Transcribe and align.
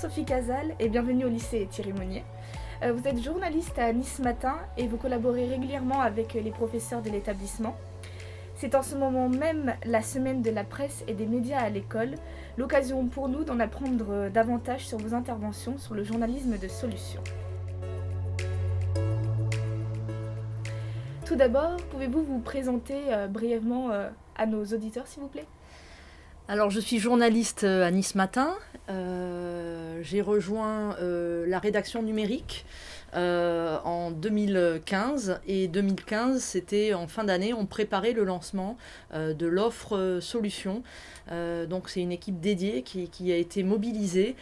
Sophie 0.00 0.24
Casal 0.24 0.74
et 0.78 0.88
bienvenue 0.88 1.26
au 1.26 1.28
lycée 1.28 1.68
Thierry 1.70 1.92
Monnier. 1.92 2.24
Euh, 2.82 2.94
vous 2.94 3.06
êtes 3.06 3.22
journaliste 3.22 3.78
à 3.78 3.92
Nice 3.92 4.18
Matin 4.18 4.56
et 4.78 4.86
vous 4.86 4.96
collaborez 4.96 5.46
régulièrement 5.46 6.00
avec 6.00 6.32
les 6.32 6.50
professeurs 6.50 7.02
de 7.02 7.10
l'établissement. 7.10 7.76
C'est 8.56 8.74
en 8.74 8.82
ce 8.82 8.94
moment 8.94 9.28
même 9.28 9.74
la 9.84 10.00
semaine 10.00 10.40
de 10.40 10.50
la 10.50 10.64
presse 10.64 11.04
et 11.06 11.12
des 11.12 11.26
médias 11.26 11.60
à 11.60 11.68
l'école, 11.68 12.14
l'occasion 12.56 13.08
pour 13.08 13.28
nous 13.28 13.44
d'en 13.44 13.60
apprendre 13.60 14.30
davantage 14.30 14.86
sur 14.86 14.96
vos 14.96 15.12
interventions 15.12 15.76
sur 15.76 15.92
le 15.92 16.02
journalisme 16.02 16.56
de 16.56 16.68
solution. 16.68 17.20
Tout 21.26 21.36
d'abord, 21.36 21.76
pouvez-vous 21.90 22.24
vous 22.24 22.40
présenter 22.40 22.96
euh, 23.08 23.26
brièvement 23.28 23.90
euh, 23.90 24.08
à 24.34 24.46
nos 24.46 24.64
auditeurs, 24.64 25.06
s'il 25.06 25.20
vous 25.20 25.28
plaît? 25.28 25.46
Alors, 26.50 26.68
je 26.68 26.80
suis 26.80 26.98
journaliste 26.98 27.62
à 27.62 27.92
Nice 27.92 28.16
Matin. 28.16 28.56
J'ai 28.88 30.20
rejoint 30.20 30.96
la 31.00 31.58
rédaction 31.60 32.02
numérique 32.02 32.66
euh, 33.14 33.78
en 33.84 34.10
2015. 34.10 35.40
Et 35.46 35.68
2015, 35.68 36.40
c'était 36.40 36.94
en 36.94 37.08
fin 37.08 37.24
d'année, 37.24 37.52
on 37.52 37.66
préparait 37.66 38.12
le 38.12 38.24
lancement 38.24 38.76
euh, 39.14 39.34
de 39.34 39.46
l'offre 39.46 39.96
euh, 39.96 40.20
solution. 40.20 40.82
donc 41.68 41.88
c'est 41.88 42.00
une 42.00 42.10
équipe 42.10 42.40
dédiée 42.40 42.82
qui, 42.82 43.32
a 43.32 43.36
été 43.36 43.62
mobilisée 43.62 44.34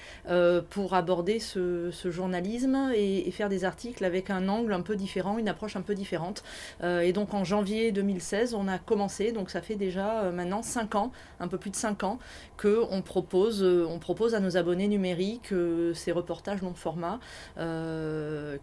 pour 0.71 0.95
aborder 0.95 1.39
ce, 1.39 1.91
journalisme 2.07 2.93
et, 2.95 3.31
faire 3.31 3.51
des 3.51 3.65
articles 3.65 4.03
avec 4.05 4.31
un 4.31 4.49
angle 4.49 4.73
un 4.73 4.81
peu 4.81 4.97
différent, 4.97 5.37
une 5.37 5.51
approche 5.51 5.77
un 5.77 5.83
peu 5.83 5.95
différente. 5.95 6.43
et 6.83 7.13
donc 7.13 7.35
en 7.35 7.45
janvier 7.45 7.93
2016, 7.93 8.55
on 8.55 8.69
a 8.69 8.79
commencé, 8.79 9.33
donc 9.33 9.51
ça 9.51 9.61
fait 9.61 9.75
déjà 9.75 10.31
maintenant 10.33 10.63
5 10.63 10.95
ans, 10.95 11.13
un 11.41 11.49
peu 11.49 11.59
plus 11.59 11.71
de 11.71 11.77
5 11.77 12.05
ans, 12.05 12.19
qu'on 12.57 13.03
propose, 13.03 13.63
propose 14.01 14.35
à 14.35 14.41
nos 14.41 14.57
abonnés 14.57 14.89
numériques 14.89 15.53
ces 15.93 16.13
reportages 16.13 16.63
long 16.63 16.75
format 16.75 17.21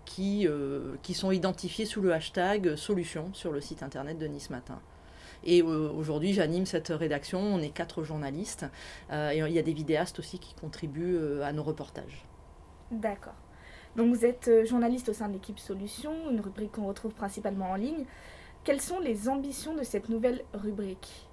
qui 0.03 0.47
sont 1.13 1.31
identifiés 1.31 1.85
sous 1.85 2.01
le 2.01 2.13
hashtag 2.13 2.75
solution 2.75 3.33
sur 3.33 3.51
le 3.51 3.61
site 3.61 3.83
internet 3.83 4.17
de 4.17 4.27
Nice 4.27 4.49
Matin. 4.49 4.79
Et 5.43 5.61
euh, 5.61 5.91
aujourd'hui, 5.91 6.33
j'anime 6.33 6.65
cette 6.65 6.89
rédaction. 6.89 7.39
On 7.39 7.59
est 7.59 7.69
quatre 7.69 8.03
journalistes. 8.03 8.65
Euh, 9.11 9.31
et 9.31 9.37
il 9.37 9.53
y 9.53 9.59
a 9.59 9.61
des 9.61 9.73
vidéastes 9.73 10.19
aussi 10.19 10.39
qui 10.39 10.55
contribuent 10.55 11.41
à 11.43 11.53
nos 11.53 11.63
reportages. 11.63 12.25
D'accord. 12.91 13.35
Donc 13.95 14.13
vous 14.13 14.25
êtes 14.25 14.49
journaliste 14.65 15.09
au 15.09 15.13
sein 15.13 15.27
de 15.27 15.33
l'équipe 15.33 15.59
Solution, 15.59 16.29
une 16.29 16.41
rubrique 16.41 16.73
qu'on 16.73 16.87
retrouve 16.87 17.13
principalement 17.13 17.71
en 17.71 17.75
ligne. 17.75 18.05
Quelles 18.63 18.81
sont 18.81 18.99
les 18.99 19.29
ambitions 19.29 19.75
de 19.75 19.83
cette 19.83 20.09
nouvelle 20.09 20.43
rubrique? 20.53 21.27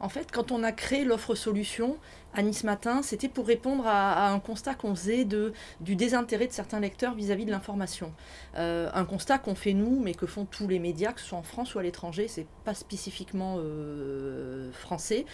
En 0.00 0.08
fait, 0.08 0.32
quand 0.32 0.50
on 0.50 0.62
a 0.62 0.72
créé 0.72 1.04
l'offre 1.04 1.34
solution 1.34 1.98
à 2.34 2.42
Nice 2.42 2.64
Matin, 2.64 3.02
c'était 3.02 3.28
pour 3.28 3.46
répondre 3.46 3.86
à, 3.86 4.28
un 4.30 4.40
constat 4.40 4.74
qu'on 4.74 4.94
faisait 4.94 5.24
de, 5.24 5.52
du 5.80 5.94
désintérêt 5.94 6.46
de 6.46 6.52
certains 6.52 6.80
lecteurs 6.80 7.14
vis-à-vis 7.14 7.44
de 7.44 7.50
l'information. 7.50 8.12
Euh, 8.56 8.90
un 8.92 9.04
constat 9.04 9.38
qu'on 9.38 9.54
fait 9.54 9.72
nous, 9.72 10.00
mais 10.00 10.14
que 10.14 10.26
font 10.26 10.44
tous 10.44 10.66
les 10.66 10.78
médias, 10.78 11.12
que 11.12 11.20
ce 11.20 11.28
soit 11.28 11.38
en 11.38 11.42
France 11.42 11.74
ou 11.74 11.78
à 11.78 11.82
l'étranger, 11.82 12.26
c'est 12.28 12.46
pas 12.64 12.74
spécifiquement 12.74 13.56
euh, 13.58 14.70
français. 14.72 15.26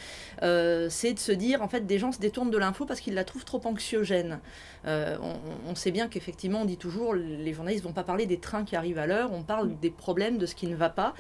Euh, 0.43 0.89
c'est 0.91 1.15
de 1.15 1.19
se 1.19 1.33
dire, 1.33 1.63
en 1.63 1.69
fait, 1.69 1.87
des 1.87 1.99
gens 1.99 2.13
se 2.13 2.21
détournent 2.21 2.51
de 2.51 2.59
l'info 2.59 2.85
parce 2.85 3.01
qu'ils 3.01 3.15
la 3.15 3.25
trouvent 3.25 3.45
trop 3.45 3.61
anxiogène. 3.65 4.41
On, 4.85 5.75
sait 5.75 5.91
bien 5.91 6.09
qu'effectivement, 6.09 6.63
on 6.63 6.65
dit 6.65 6.77
toujours, 6.77 7.15
les 7.15 7.53
journalistes 7.53 7.85
vont 7.85 7.93
pas 7.93 8.03
parler 8.03 8.27
des 8.27 8.39
trains 8.39 8.65
qui 8.65 8.77
arrivent 8.77 8.99
à 8.99 9.07
l'heure, 9.07 9.31
on 9.33 9.43
parle 9.43 9.79
des 9.79 9.91
problèmes, 9.91 10.37
de 10.37 10.47
ce 10.47 10.55
qui 10.55 10.67
ne 10.67 10.75
va 10.75 10.89
pas. 10.89 11.15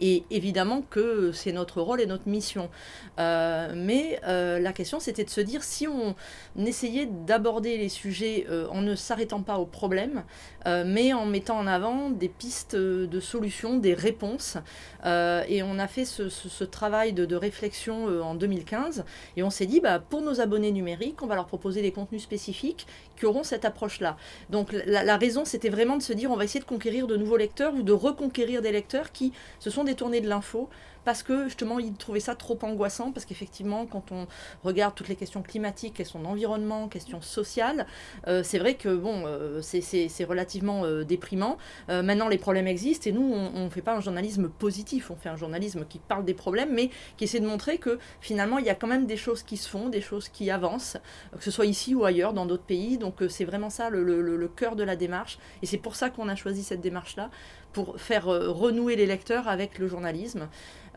Et 0.00 0.24
évidemment 0.30 0.82
que 0.82 1.30
c'est 1.32 1.52
notre 1.52 1.80
rôle 1.80 2.00
et 2.00 2.06
notre 2.06 2.28
mission. 2.28 2.70
mais 3.16 4.20
la 4.24 4.72
question, 4.72 5.00
c'était 5.00 5.23
de 5.24 5.30
se 5.30 5.40
dire 5.40 5.62
si 5.62 5.86
on 5.88 6.14
essayait 6.56 7.06
d'aborder 7.06 7.76
les 7.76 7.88
sujets 7.88 8.46
euh, 8.48 8.66
en 8.68 8.82
ne 8.82 8.94
s'arrêtant 8.94 9.42
pas 9.42 9.58
aux 9.58 9.66
problèmes, 9.66 10.24
euh, 10.66 10.84
mais 10.86 11.12
en 11.12 11.26
mettant 11.26 11.58
en 11.58 11.66
avant 11.66 12.10
des 12.10 12.28
pistes 12.28 12.76
de 12.76 13.20
solutions, 13.20 13.76
des 13.76 13.94
réponses. 13.94 14.56
Euh, 15.04 15.42
et 15.48 15.62
on 15.62 15.78
a 15.78 15.86
fait 15.88 16.04
ce, 16.04 16.64
travail 16.64 17.12
de, 17.12 17.34
réflexion 17.34 18.06
en 18.22 18.34
2015 18.34 19.04
et 19.36 19.42
on 19.42 19.50
s'est 19.50 19.66
dit, 19.66 19.80
bah, 19.80 19.98
pour 19.98 20.22
nos 20.22 20.40
abonnés 20.40 20.72
numériques, 20.72 21.22
on 21.22 21.26
va 21.26 21.34
leur 21.34 21.46
proposer 21.46 21.82
des 21.82 21.90
contenus 21.90 22.22
spécifiques 22.22 22.86
qui 23.16 23.26
auront 23.26 23.42
cette 23.42 23.64
approche-là. 23.64 24.16
Donc 24.50 24.72
la 24.72 25.16
raison, 25.16 25.44
c'était 25.44 25.68
vraiment 25.68 25.96
de 25.96 26.02
se 26.02 26.12
dire, 26.12 26.30
on 26.30 26.36
va 26.36 26.44
essayer 26.44 26.60
de 26.60 26.64
conquérir 26.64 27.06
de 27.06 27.16
nouveaux 27.16 27.36
lecteurs 27.36 27.74
ou 27.74 27.82
de 27.82 27.92
reconquérir 27.92 28.62
des 28.62 28.72
lecteurs 28.72 29.12
qui 29.12 29.32
se 29.58 29.70
sont 29.70 29.84
détournés 29.84 30.20
de 30.20 30.28
l'info 30.28 30.68
parce 31.04 31.22
que 31.22 31.44
justement 31.44 31.78
ils 31.78 31.94
trouvaient 31.94 32.20
ça 32.20 32.34
trop 32.34 32.58
angoissant, 32.62 33.12
parce 33.12 33.26
qu'effectivement 33.26 33.86
quand 33.86 34.12
on 34.12 34.26
regarde 34.62 34.94
toutes 34.94 35.08
les 35.08 35.16
questions 35.16 35.42
climatiques, 35.42 35.94
questions 35.94 36.20
d'environnement, 36.20 36.88
questions 36.88 37.20
sociales, 37.20 37.86
euh, 38.26 38.42
c'est 38.42 38.58
vrai 38.58 38.74
que 38.74 38.94
bon, 38.94 39.24
euh, 39.26 39.60
c'est 39.62 40.24
relativement 40.24 40.84
euh, 40.84 41.04
déprimant. 41.04 41.58
maintenant 41.88 42.28
les 42.28 42.38
problèmes 42.38 42.66
existent 42.66 43.08
et 43.08 43.12
nous 43.12 43.22
on 43.22 43.64
ne 43.64 43.70
fait 43.70 43.82
pas 43.82 43.94
un 43.96 44.00
journalisme 44.00 44.48
positif, 44.48 45.10
on 45.10 45.16
fait 45.16 45.28
un 45.28 45.36
journalisme 45.36 45.84
qui 45.88 45.98
parle 45.98 46.24
des 46.24 46.34
problèmes, 46.34 46.72
mais 46.72 46.90
qui 47.16 47.24
essaie 47.24 47.40
de 47.40 47.46
montrer 47.46 47.78
que 47.78 47.98
finalement 48.20 48.58
il 48.58 48.64
y 48.64 48.70
a 48.70 48.74
quand 48.74 48.86
même 48.86 49.06
des 49.06 49.16
choses 49.16 49.42
qui 49.42 49.56
se 49.56 49.68
font, 49.68 49.88
des 49.88 50.00
choses 50.00 50.28
qui 50.28 50.50
avancent, 50.50 50.96
que 51.36 51.44
ce 51.44 51.50
soit 51.50 51.66
ici 51.66 51.94
ou 51.94 52.04
ailleurs, 52.04 52.32
dans 52.32 52.46
d'autres 52.46 52.64
pays. 52.64 52.98
Donc 52.98 53.22
c'est 53.28 53.44
vraiment 53.44 53.70
ça 53.70 53.90
le, 53.90 54.02
le 54.02 54.48
cœur 54.48 54.76
de 54.76 54.82
la 54.82 54.96
démarche 54.96 55.38
et 55.62 55.66
c'est 55.66 55.78
pour 55.78 55.96
ça 55.96 56.10
qu'on 56.10 56.28
a 56.28 56.36
choisi 56.36 56.62
cette 56.62 56.80
démarche-là 56.80 57.30
pour 57.74 58.00
faire 58.00 58.24
renouer 58.24 58.96
les 58.96 59.06
lecteurs 59.06 59.48
avec 59.48 59.78
le 59.78 59.88
journalisme. 59.88 60.48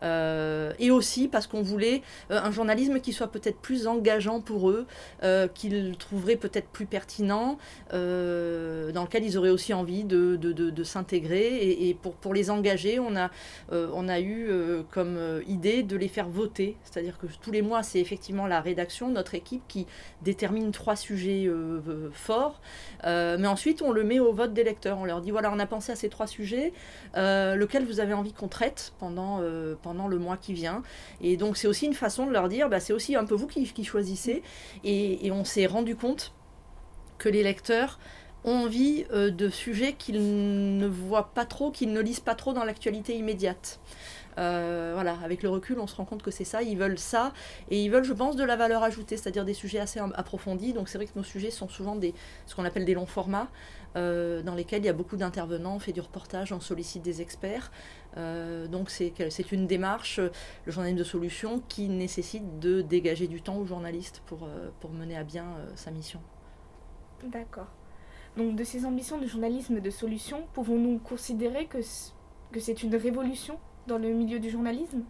Euh, 0.02 0.72
et 0.78 0.90
aussi 0.90 1.28
parce 1.28 1.46
qu'on 1.46 1.62
voulait 1.62 2.02
euh, 2.30 2.40
un 2.40 2.50
journalisme 2.50 3.00
qui 3.00 3.12
soit 3.12 3.28
peut-être 3.28 3.58
plus 3.58 3.86
engageant 3.86 4.40
pour 4.40 4.70
eux, 4.70 4.86
euh, 5.22 5.48
qu'ils 5.48 5.96
trouveraient 5.98 6.36
peut-être 6.36 6.68
plus 6.68 6.86
pertinent, 6.86 7.58
dans 7.92 9.02
lequel 9.02 9.24
ils 9.24 9.36
auraient 9.38 9.50
aussi 9.50 9.74
envie 9.74 10.04
de, 10.04 10.36
de, 10.36 10.52
de, 10.52 10.84
s'intégrer. 10.84 11.56
Et, 11.56 11.88
et, 11.88 11.94
pour, 11.94 12.14
pour 12.14 12.34
les 12.34 12.50
engager, 12.50 12.98
on 12.98 13.16
a, 13.16 13.30
on 13.70 14.08
a 14.08 14.20
eu 14.20 14.50
comme 14.90 15.18
idée 15.46 15.82
de 15.82 15.96
les 15.96 16.08
faire 16.08 16.28
voter. 16.28 16.76
C'est-à-dire 16.84 17.18
que 17.18 17.26
tous 17.40 17.50
les 17.50 17.62
mois, 17.62 17.82
c'est 17.82 18.00
effectivement 18.00 18.46
la 18.46 18.60
rédaction, 18.60 19.08
notre 19.08 19.34
équipe, 19.34 19.62
qui 19.68 19.86
détermine 20.22 20.70
trois 20.70 20.96
sujets 20.96 21.50
forts. 22.12 22.60
mais 23.04 23.46
ensuite, 23.46 23.82
on 23.82 23.92
le 23.92 24.04
met 24.04 24.18
au 24.18 24.32
vote 24.32 24.52
des 24.52 24.64
lecteurs. 24.64 24.98
On 24.98 25.04
leur 25.04 25.20
dit, 25.20 25.30
voilà, 25.30 25.50
on 25.52 25.58
a 25.58 25.66
pensé 25.66 25.92
à 25.92 25.96
ces 25.96 26.08
trois 26.08 26.26
sujets, 26.26 26.67
lequel 27.14 27.84
vous 27.84 28.00
avez 28.00 28.12
envie 28.12 28.32
qu'on 28.32 28.48
traite 28.48 28.92
pendant, 28.98 29.40
pendant 29.82 30.08
le 30.08 30.18
mois 30.18 30.36
qui 30.36 30.52
vient. 30.52 30.82
Et 31.20 31.36
donc 31.36 31.56
c'est 31.56 31.68
aussi 31.68 31.86
une 31.86 31.94
façon 31.94 32.26
de 32.26 32.32
leur 32.32 32.48
dire, 32.48 32.68
bah, 32.68 32.80
c'est 32.80 32.92
aussi 32.92 33.16
un 33.16 33.24
peu 33.24 33.34
vous 33.34 33.46
qui, 33.46 33.84
choisissez. 33.84 34.42
Et, 34.84 35.30
on 35.32 35.44
s'est 35.44 35.66
rendu 35.66 35.94
compte 35.94 36.32
que 37.18 37.28
les 37.28 37.42
lecteurs 37.42 37.98
ont 38.44 38.64
envie 38.64 39.04
euh, 39.12 39.30
de 39.30 39.48
sujets 39.48 39.92
qu'ils 39.92 40.78
ne 40.78 40.86
voient 40.86 41.30
pas 41.34 41.44
trop, 41.44 41.70
qu'ils 41.70 41.92
ne 41.92 42.00
lisent 42.00 42.20
pas 42.20 42.34
trop 42.34 42.52
dans 42.52 42.64
l'actualité 42.64 43.16
immédiate. 43.16 43.80
Euh, 44.38 44.92
voilà, 44.94 45.16
avec 45.24 45.42
le 45.42 45.48
recul, 45.48 45.80
on 45.80 45.88
se 45.88 45.96
rend 45.96 46.04
compte 46.04 46.22
que 46.22 46.30
c'est 46.30 46.44
ça, 46.44 46.62
ils 46.62 46.78
veulent 46.78 46.98
ça, 46.98 47.32
et 47.70 47.82
ils 47.82 47.90
veulent, 47.90 48.04
je 48.04 48.12
pense, 48.12 48.36
de 48.36 48.44
la 48.44 48.54
valeur 48.54 48.84
ajoutée, 48.84 49.16
c'est-à-dire 49.16 49.44
des 49.44 49.54
sujets 49.54 49.80
assez 49.80 50.00
approfondis. 50.14 50.72
Donc 50.72 50.88
c'est 50.88 50.98
vrai 50.98 51.06
que 51.06 51.16
nos 51.16 51.24
sujets 51.24 51.50
sont 51.50 51.68
souvent 51.68 51.98
ce 52.46 52.54
qu'on 52.54 52.64
appelle 52.64 52.84
des 52.84 52.94
longs 52.94 53.06
formats, 53.06 53.48
euh, 53.96 54.42
dans 54.42 54.54
lesquels 54.54 54.82
il 54.82 54.86
y 54.86 54.90
a 54.90 54.94
beaucoup 54.94 55.16
d'intervenants, 55.16 55.76
on 55.76 55.78
fait 55.78 55.92
du 55.92 56.00
reportage, 56.00 56.52
on 56.52 56.60
sollicite 56.60 57.02
des 57.02 57.20
experts. 57.22 57.70
Euh, 58.16 58.66
donc 58.66 58.90
c'est 58.90 59.52
une 59.52 59.66
démarche, 59.66 60.18
le 60.18 60.72
journalisme 60.72 60.98
de 60.98 61.04
solution, 61.04 61.62
qui 61.68 61.88
nécessite 61.88 62.58
de 62.58 62.82
dégager 62.82 63.26
du 63.26 63.42
temps 63.42 63.56
aux 63.56 63.66
journalistes 63.66 64.22
pour, 64.26 64.48
pour 64.80 64.90
mener 64.90 65.16
à 65.16 65.24
bien 65.24 65.46
sa 65.74 65.90
mission. 65.90 66.20
D'accord. 67.24 67.68
Donc 68.36 68.54
de 68.54 68.64
ces 68.64 68.84
ambitions 68.84 69.18
de 69.18 69.26
journalisme 69.26 69.80
de 69.80 69.90
solution, 69.90 70.44
pouvons-nous 70.52 70.98
considérer 70.98 71.66
que, 71.66 71.78
que 72.52 72.60
c'est 72.60 72.82
une 72.82 72.94
révolution 72.94 73.58
dans 73.86 73.98
le 73.98 74.10
milieu 74.10 74.38
du 74.38 74.50
journalisme? 74.50 75.02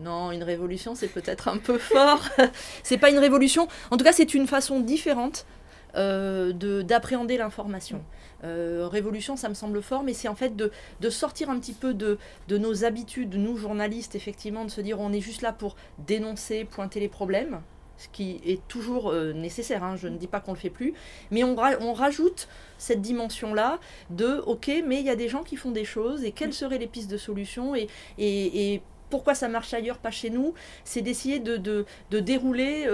Non, 0.00 0.32
une 0.32 0.42
révolution, 0.42 0.94
c'est 0.94 1.08
peut-être 1.08 1.48
un 1.48 1.58
peu 1.58 1.78
fort. 1.78 2.22
c'est 2.82 2.98
pas 2.98 3.10
une 3.10 3.18
révolution. 3.18 3.68
En 3.90 3.96
tout 3.96 4.04
cas, 4.04 4.12
c'est 4.12 4.34
une 4.34 4.46
façon 4.46 4.80
différente 4.80 5.46
euh, 5.46 5.63
d'appréhender 5.94 7.36
l'information. 7.36 8.02
Euh, 8.44 8.88
révolution, 8.88 9.36
ça 9.36 9.48
me 9.48 9.54
semble 9.54 9.82
fort, 9.82 10.02
mais 10.02 10.12
c'est 10.12 10.28
en 10.28 10.34
fait 10.34 10.54
de, 10.54 10.70
de, 11.00 11.10
sortir 11.10 11.48
un 11.50 11.58
petit 11.58 11.72
peu 11.72 11.94
de, 11.94 12.18
de, 12.48 12.58
nos 12.58 12.84
habitudes, 12.84 13.36
nous 13.36 13.56
journalistes, 13.56 14.14
effectivement, 14.14 14.64
de 14.64 14.70
se 14.70 14.80
dire 14.80 15.00
on 15.00 15.12
est 15.12 15.20
juste 15.20 15.42
là 15.42 15.52
pour 15.52 15.76
dénoncer, 15.98 16.64
pointer 16.64 17.00
les 17.00 17.08
problèmes, 17.08 17.60
ce 17.96 18.08
qui 18.08 18.40
est 18.44 18.66
toujours 18.68 19.10
euh, 19.10 19.32
nécessaire, 19.32 19.82
hein, 19.82 19.96
je 19.96 20.08
ne 20.08 20.18
dis 20.18 20.26
pas 20.26 20.40
qu'on 20.40 20.52
le 20.52 20.58
fait 20.58 20.70
plus, 20.70 20.94
mais 21.30 21.42
on, 21.44 21.56
on 21.80 21.92
rajoute 21.92 22.48
cette 22.76 23.00
dimension-là 23.00 23.78
de, 24.10 24.42
ok, 24.46 24.70
mais 24.86 25.00
il 25.00 25.06
y 25.06 25.10
a 25.10 25.16
des 25.16 25.28
gens 25.28 25.42
qui 25.42 25.56
font 25.56 25.70
des 25.70 25.84
choses, 25.84 26.24
et 26.24 26.32
quelles 26.32 26.52
seraient 26.52 26.78
les 26.78 26.86
pistes 26.88 27.10
de 27.10 27.16
solution, 27.16 27.74
et, 27.74 27.88
et, 28.18 28.74
et 28.74 28.82
pourquoi 29.14 29.36
ça 29.36 29.46
marche 29.46 29.72
ailleurs, 29.72 29.98
pas 29.98 30.10
chez 30.10 30.28
nous, 30.28 30.54
c'est 30.82 31.00
d'essayer 31.00 31.38
de, 31.38 31.56
de, 31.56 31.86
dérouler 32.18 32.88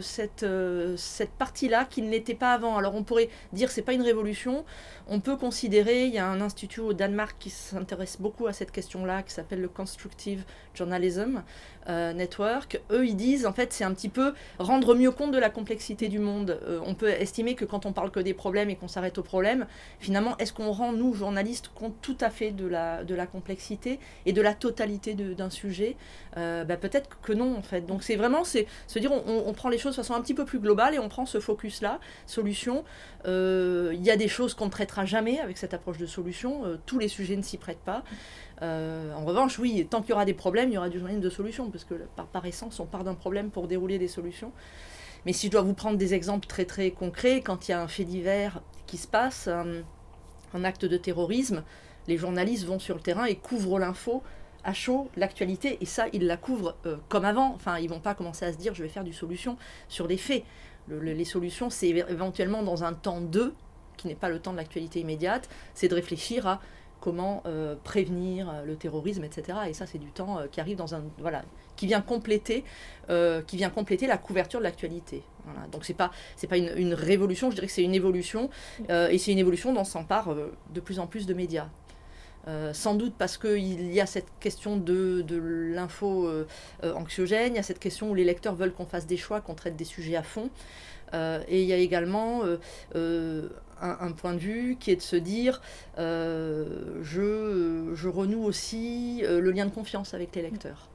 cette, 0.00 0.46
cette 0.96 1.32
partie-là 1.32 1.84
qui 1.84 2.00
n'était 2.00 2.34
pas 2.34 2.54
avant. 2.54 2.78
Alors 2.78 2.94
on 2.94 3.02
pourrait 3.02 3.28
dire 3.52 3.70
c'est 3.70 3.82
pas 3.82 3.92
une 3.92 4.00
révolution, 4.00 4.64
on 5.06 5.20
peut 5.20 5.36
considérer, 5.36 6.06
il 6.06 6.14
y 6.14 6.18
a 6.18 6.26
un 6.26 6.40
institut 6.40 6.80
au 6.80 6.94
Danemark 6.94 7.36
qui 7.38 7.50
s'intéresse 7.50 8.16
beaucoup 8.18 8.46
à 8.46 8.54
cette 8.54 8.70
question-là, 8.70 9.22
qui 9.22 9.34
s'appelle 9.34 9.60
le 9.60 9.68
Constructive 9.68 10.44
Journalism 10.72 11.42
euh, 11.90 12.12
Network. 12.12 12.80
Eux, 12.90 13.06
ils 13.06 13.16
disent, 13.16 13.46
en 13.46 13.52
fait, 13.52 13.72
c'est 13.72 13.84
un 13.84 13.92
petit 13.92 14.08
peu 14.08 14.32
rendre 14.58 14.94
mieux 14.94 15.10
compte 15.10 15.32
de 15.32 15.38
la 15.38 15.50
complexité 15.50 16.08
du 16.08 16.18
monde. 16.18 16.58
Euh, 16.66 16.80
on 16.86 16.94
peut 16.94 17.08
estimer 17.08 17.54
que 17.54 17.64
quand 17.64 17.84
on 17.84 17.92
parle 17.92 18.10
que 18.10 18.20
des 18.20 18.34
problèmes 18.34 18.70
et 18.70 18.76
qu'on 18.76 18.88
s'arrête 18.88 19.18
aux 19.18 19.22
problèmes, 19.22 19.66
finalement, 19.98 20.36
est-ce 20.38 20.52
qu'on 20.52 20.70
rend, 20.70 20.92
nous, 20.92 21.12
journalistes, 21.14 21.70
compte 21.74 21.94
tout 22.00 22.16
à 22.20 22.30
fait 22.30 22.52
de 22.52 22.66
la, 22.66 23.04
de 23.04 23.14
la 23.14 23.26
complexité 23.26 23.98
et 24.24 24.32
de 24.32 24.40
la 24.40 24.54
totalité 24.54 25.14
d'un 25.14 25.50
sujet? 25.50 25.96
Euh, 26.36 26.64
bah, 26.64 26.76
Peut-être 26.76 27.20
que 27.20 27.32
non, 27.32 27.56
en 27.56 27.62
fait. 27.62 27.86
Donc 27.86 28.02
c'est 28.02 28.16
vraiment 28.16 28.44
c'est 28.44 28.66
se 28.86 28.98
dire, 28.98 29.12
on, 29.12 29.44
on, 29.46 29.52
prend 29.52 29.68
les 29.68 29.76
choses 29.76 29.92
de 29.92 30.02
façon 30.02 30.14
un 30.14 30.20
petit 30.22 30.34
peu 30.34 30.44
plus 30.44 30.60
globale 30.60 30.94
et 30.94 30.98
on 30.98 31.08
prend 31.08 31.26
ce 31.26 31.40
focus-là, 31.40 32.00
solution. 32.26 32.84
Il 33.26 34.00
y 34.02 34.10
a 34.10 34.16
des 34.16 34.28
choses 34.28 34.54
qu'on 34.54 34.66
ne 34.66 34.70
traitera 34.70 35.04
jamais 35.04 35.40
avec 35.40 35.58
cette 35.58 35.74
approche 35.74 35.98
de 35.98 36.06
solution. 36.06 36.64
Euh, 36.64 36.78
tous 36.86 36.98
les 36.98 37.08
sujets 37.08 37.36
ne 37.36 37.42
s'y 37.42 37.58
prêtent 37.58 37.84
pas. 37.84 38.02
Euh, 38.62 39.14
en 39.14 39.24
revanche, 39.24 39.58
oui, 39.58 39.86
tant 39.88 40.00
qu'il 40.00 40.10
y 40.10 40.12
aura 40.12 40.24
des 40.24 40.34
problèmes, 40.34 40.70
il 40.70 40.74
y 40.74 40.78
aura 40.78 40.88
du 40.88 40.98
journalisme 40.98 41.22
de 41.22 41.30
solution, 41.30 41.70
parce 41.70 41.84
que 41.84 41.94
par, 42.32 42.44
essence, 42.44 42.80
on 42.80 42.86
part 42.86 43.04
d'un 43.04 43.14
problème 43.14 43.50
pour 43.50 43.68
dérouler 43.68 43.98
des 43.98 44.08
solutions. 44.08 44.52
Mais 45.26 45.32
si 45.32 45.46
je 45.46 45.52
dois 45.52 45.62
vous 45.62 45.74
prendre 45.74 45.98
des 45.98 46.14
exemples 46.14 46.46
très 46.46 46.64
très 46.64 46.90
concrets, 46.90 47.40
quand 47.42 47.68
il 47.68 47.72
y 47.72 47.74
a 47.74 47.80
un 47.80 47.88
fait 47.88 48.04
divers 48.04 48.62
qui 48.86 48.96
se 48.96 49.06
passe, 49.06 49.48
un, 49.48 50.64
acte 50.64 50.84
de 50.84 50.96
terrorisme, 50.96 51.62
les 52.08 52.16
journalistes 52.16 52.64
vont 52.64 52.78
sur 52.78 52.96
le 52.96 53.00
terrain 53.00 53.24
et 53.24 53.36
couvrent 53.36 53.78
l'info 53.78 54.22
à 54.64 54.74
chaud, 54.74 55.08
l'actualité, 55.16 55.78
et 55.80 55.86
ça, 55.86 56.06
ils 56.12 56.26
la 56.26 56.36
couvrent 56.36 56.76
euh, 56.84 56.96
comme 57.08 57.24
avant. 57.24 57.54
Enfin, 57.54 57.78
ils 57.78 57.88
vont 57.88 58.00
pas 58.00 58.14
commencer 58.14 58.44
à 58.44 58.52
se 58.52 58.58
dire, 58.58 58.74
je 58.74 58.82
vais 58.82 58.90
faire 58.90 59.04
du 59.04 59.12
solution 59.14 59.56
sur 59.88 60.06
des 60.06 60.18
faits. 60.18 60.44
les 60.88 61.24
solutions, 61.24 61.70
c'est 61.70 61.88
éventuellement 61.88 62.62
dans 62.62 62.84
un 62.84 62.92
temps 62.92 63.22
2, 63.22 63.54
qui 63.96 64.08
n'est 64.08 64.14
pas 64.14 64.28
le 64.28 64.38
temps 64.38 64.52
de 64.52 64.56
l'actualité 64.56 65.00
immédiate, 65.00 65.48
c'est 65.74 65.88
de 65.88 65.94
réfléchir 65.94 66.46
à 66.46 66.60
comment 67.00 67.42
euh, 67.46 67.74
prévenir 67.82 68.48
euh, 68.48 68.64
le 68.64 68.76
terrorisme, 68.76 69.24
etc. 69.24 69.58
Et 69.68 69.72
ça, 69.72 69.86
c'est 69.86 69.98
du 69.98 70.10
temps 70.10 70.38
euh, 70.38 70.46
qui 70.50 70.60
arrive 70.60 70.76
dans 70.76 70.94
un 70.94 71.02
voilà, 71.18 71.42
qui 71.76 71.86
vient 71.86 72.02
compléter, 72.02 72.64
qui 73.46 73.56
vient 73.56 73.70
compléter 73.70 74.06
la 74.06 74.18
couverture 74.18 74.60
de 74.60 74.64
l'actualité. 74.64 75.22
Donc 75.72 75.84
c'est 75.84 75.94
pas 75.94 76.12
c'est 76.36 76.46
pas 76.46 76.58
une, 76.58 76.94
révolution, 76.94 77.50
je 77.50 77.56
dirais 77.56 77.66
que 77.66 77.72
c'est 77.72 77.82
une 77.82 77.94
évolution, 77.94 78.50
et 78.88 79.18
c'est 79.18 79.32
une 79.32 79.38
évolution 79.38 79.72
dont 79.72 79.82
s'emparent 79.82 80.34
de 80.72 80.80
plus 80.80 81.00
en 81.00 81.06
plus 81.06 81.26
de 81.26 81.34
médias. 81.34 81.68
sans 82.72 82.94
doute 82.94 83.14
parce 83.18 83.36
qu'il 83.38 83.92
y 83.92 84.00
a 84.00 84.06
cette 84.06 84.28
question 84.38 84.76
de, 84.76 85.22
de 85.22 85.36
l'info 85.74 86.30
anxiogène, 86.82 87.54
il 87.54 87.56
y 87.56 87.60
a 87.60 87.64
cette 87.64 87.80
question 87.80 88.10
où 88.10 88.14
les 88.14 88.24
lecteurs 88.24 88.54
veulent 88.54 88.74
qu'on 88.74 88.86
fasse 88.86 89.06
des 89.06 89.16
choix, 89.16 89.40
qu'on 89.40 89.54
traite 89.54 89.74
des 89.74 89.86
sujets 89.86 90.16
à 90.16 90.22
fond. 90.22 90.50
et 91.14 91.62
il 91.62 91.66
y 91.66 91.72
a 91.72 91.78
également 91.78 92.42
un, 93.80 94.12
point 94.12 94.34
de 94.34 94.38
vue 94.38 94.76
qui 94.78 94.90
est 94.90 94.96
de 94.96 95.02
se 95.02 95.16
dire 95.16 95.60
euh, 95.98 96.98
je, 97.02 97.92
je, 97.94 98.08
renoue 98.08 98.44
aussi 98.44 99.22
euh, 99.24 99.40
le 99.40 99.50
lien 99.50 99.66
de 99.66 99.70
confiance 99.70 100.14
avec 100.14 100.34
les 100.36 100.42
lecteurs. 100.42 100.88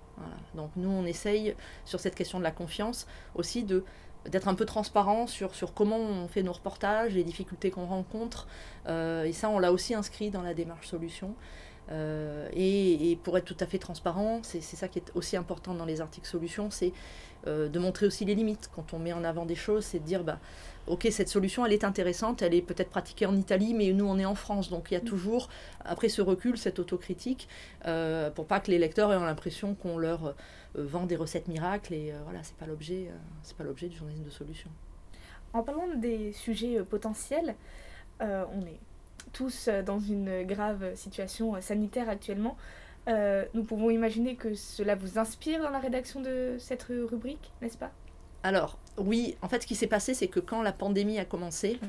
Donc 0.53 0.69
nous, 0.77 0.89
on 0.89 1.05
essaye 1.05 1.55
sur 1.83 1.99
cette 1.99 2.15
question 2.15 2.39
de 2.39 2.43
la 2.43 2.51
confiance 2.51 3.05
aussi 3.35 3.63
de 3.63 3.83
d'être 4.29 4.47
un 4.47 4.55
peu 4.55 4.65
transparent 4.65 5.27
sur, 5.27 5.53
sur 5.55 5.73
comment 5.73 5.97
on 5.97 6.27
fait 6.27 6.43
nos 6.43 6.53
reportages, 6.53 7.13
les 7.13 7.23
difficultés 7.23 7.71
qu'on 7.71 7.85
rencontre. 7.85 8.47
Euh, 8.87 9.23
et 9.23 9.33
ça, 9.33 9.49
on 9.49 9.59
l'a 9.59 9.71
aussi 9.71 9.93
inscrit 9.93 10.31
dans 10.31 10.41
la 10.41 10.53
démarche 10.53 10.87
solution. 10.87 11.35
Et, 11.91 13.11
et, 13.11 13.15
pour 13.15 13.37
être 13.37 13.45
tout 13.45 13.57
à 13.59 13.65
fait 13.65 13.77
transparent, 13.77 14.41
c'est 14.43 14.61
ça 14.61 14.87
qui 14.87 14.99
est 14.99 15.11
aussi 15.15 15.37
important 15.37 15.73
dans 15.73 15.85
les 15.85 16.01
articles 16.01 16.27
solutions, 16.27 16.69
c'est 16.71 16.93
de 17.45 17.79
montrer 17.79 18.07
aussi 18.07 18.25
les 18.25 18.33
limites. 18.33 18.71
Quand 18.75 18.93
on 18.93 18.99
met 18.99 19.13
en 19.13 19.23
avant 19.23 19.45
des 19.45 19.55
choses, 19.55 19.85
c'est 19.85 19.99
de 19.99 20.03
dire, 20.05 20.23
bah, 20.23 20.39
ok, 20.87 21.07
cette 21.11 21.29
solution, 21.29 21.65
elle 21.65 21.73
est 21.73 21.83
intéressante, 21.83 22.41
elle 22.41 22.53
est 22.53 22.61
peut-être 22.61 22.89
pratiquée 22.89 23.25
en 23.25 23.35
Italie, 23.35 23.73
mais 23.73 23.91
nous, 23.91 24.05
on 24.05 24.17
est 24.17 24.25
en 24.25 24.35
France. 24.35 24.69
Donc 24.69 24.87
il 24.91 24.95
y 24.95 24.97
a 24.97 25.01
mm. 25.01 25.05
toujours, 25.05 25.49
après 25.83 26.09
ce 26.09 26.21
recul, 26.21 26.57
cette 26.57 26.79
autocritique, 26.79 27.47
euh, 27.85 28.29
pour 28.29 28.45
pas 28.45 28.59
que 28.59 28.71
les 28.71 28.77
lecteurs 28.77 29.11
aient 29.11 29.19
l'impression 29.19 29.75
qu'on 29.75 29.97
leur 29.97 30.27
euh, 30.27 30.33
vend 30.75 31.05
des 31.05 31.15
recettes 31.15 31.47
miracles. 31.47 31.93
Et 31.93 32.11
euh, 32.11 32.19
voilà, 32.23 32.43
c'est 32.43 32.55
pas 32.55 32.65
l'objet, 32.65 33.09
c'est 33.43 33.57
pas 33.57 33.63
l'objet 33.63 33.87
du 33.87 33.97
journalisme 33.97 34.25
de 34.25 34.29
solution. 34.29 34.69
En 35.53 35.63
parlant 35.63 35.87
des 35.95 36.33
sujets 36.33 36.83
potentiels, 36.83 37.55
on 38.19 38.61
est 38.65 38.79
tous 39.35 39.69
dans 39.85 39.99
une 39.99 40.43
grave 40.43 40.95
situation 40.95 41.59
sanitaire 41.61 42.09
actuellement. 42.09 42.57
nous 43.07 43.63
pouvons 43.63 43.89
imaginer 43.89 44.35
que 44.35 44.53
cela 44.55 44.95
vous 44.95 45.19
inspire 45.19 45.61
dans 45.61 45.69
la 45.69 45.79
rédaction 45.79 46.21
de 46.21 46.55
cette 46.57 46.83
rubrique, 46.83 47.51
n'est-ce 47.61 47.77
pas? 47.77 47.91
Alors, 48.43 48.77
oui, 48.97 49.35
en 49.41 49.49
fait, 49.49 49.63
ce 49.63 49.67
qui 49.67 49.75
s'est 49.75 49.87
passé, 49.87 50.13
c'est 50.13 50.27
que 50.27 50.39
quand 50.39 50.61
la 50.61 50.71
pandémie 50.71 51.17
a 51.17 51.25
commencé, 51.25 51.79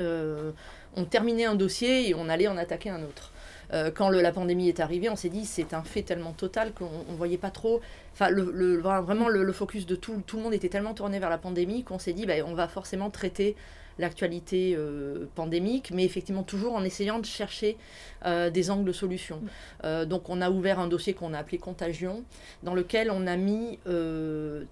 euh, 0.00 0.52
on 0.96 1.04
terminait 1.04 1.46
un 1.46 1.54
dossier 1.54 2.08
et 2.08 2.14
on 2.14 2.28
allait 2.28 2.48
en 2.48 2.56
attaquer 2.56 2.90
un 2.90 3.02
autre. 3.02 3.32
Euh, 3.72 3.90
quand 3.90 4.10
la 4.10 4.32
pandémie 4.32 4.68
est 4.68 4.80
arrivée, 4.80 5.08
on 5.08 5.16
s'est 5.16 5.30
dit 5.30 5.46
c'est 5.46 5.72
un 5.72 5.82
fait 5.82 6.02
tellement 6.02 6.32
total 6.32 6.72
qu'on 6.72 6.90
ne 7.08 7.16
voyait 7.16 7.38
pas 7.38 7.50
trop. 7.50 7.80
Enfin, 8.12 8.28
le, 8.28 8.76
vraiment, 8.78 9.28
le, 9.28 9.52
focus 9.52 9.86
de 9.86 9.96
tout, 9.96 10.22
tout 10.26 10.36
le 10.36 10.42
monde 10.42 10.52
était 10.54 10.68
tellement 10.68 10.92
tourné 10.92 11.18
vers 11.18 11.30
la 11.30 11.38
pandémie 11.38 11.84
qu'on 11.84 11.98
s'est 11.98 12.12
dit 12.12 12.26
bah, 12.26 12.34
on 12.44 12.54
va 12.54 12.68
forcément 12.68 13.08
traiter 13.08 13.56
l'actualité 13.98 14.74
euh, 14.76 15.26
pandémique, 15.34 15.90
mais 15.92 16.04
effectivement 16.04 16.42
toujours 16.42 16.74
en 16.74 16.84
essayant 16.84 17.18
de 17.18 17.26
chercher 17.26 17.76
euh, 18.24 18.50
des 18.50 18.70
angles 18.70 18.84
de 18.84 18.92
solution. 18.92 19.36
Mm. 19.36 19.48
Euh, 19.84 20.04
donc 20.04 20.28
on 20.28 20.40
a 20.40 20.50
ouvert 20.50 20.78
un 20.78 20.88
dossier 20.88 21.14
qu'on 21.14 21.34
a 21.34 21.38
appelé 21.38 21.58
Contagion, 21.58 22.24
dans 22.62 22.74
lequel 22.74 23.10
on 23.10 23.26
a 23.26 23.36
mis 23.36 23.78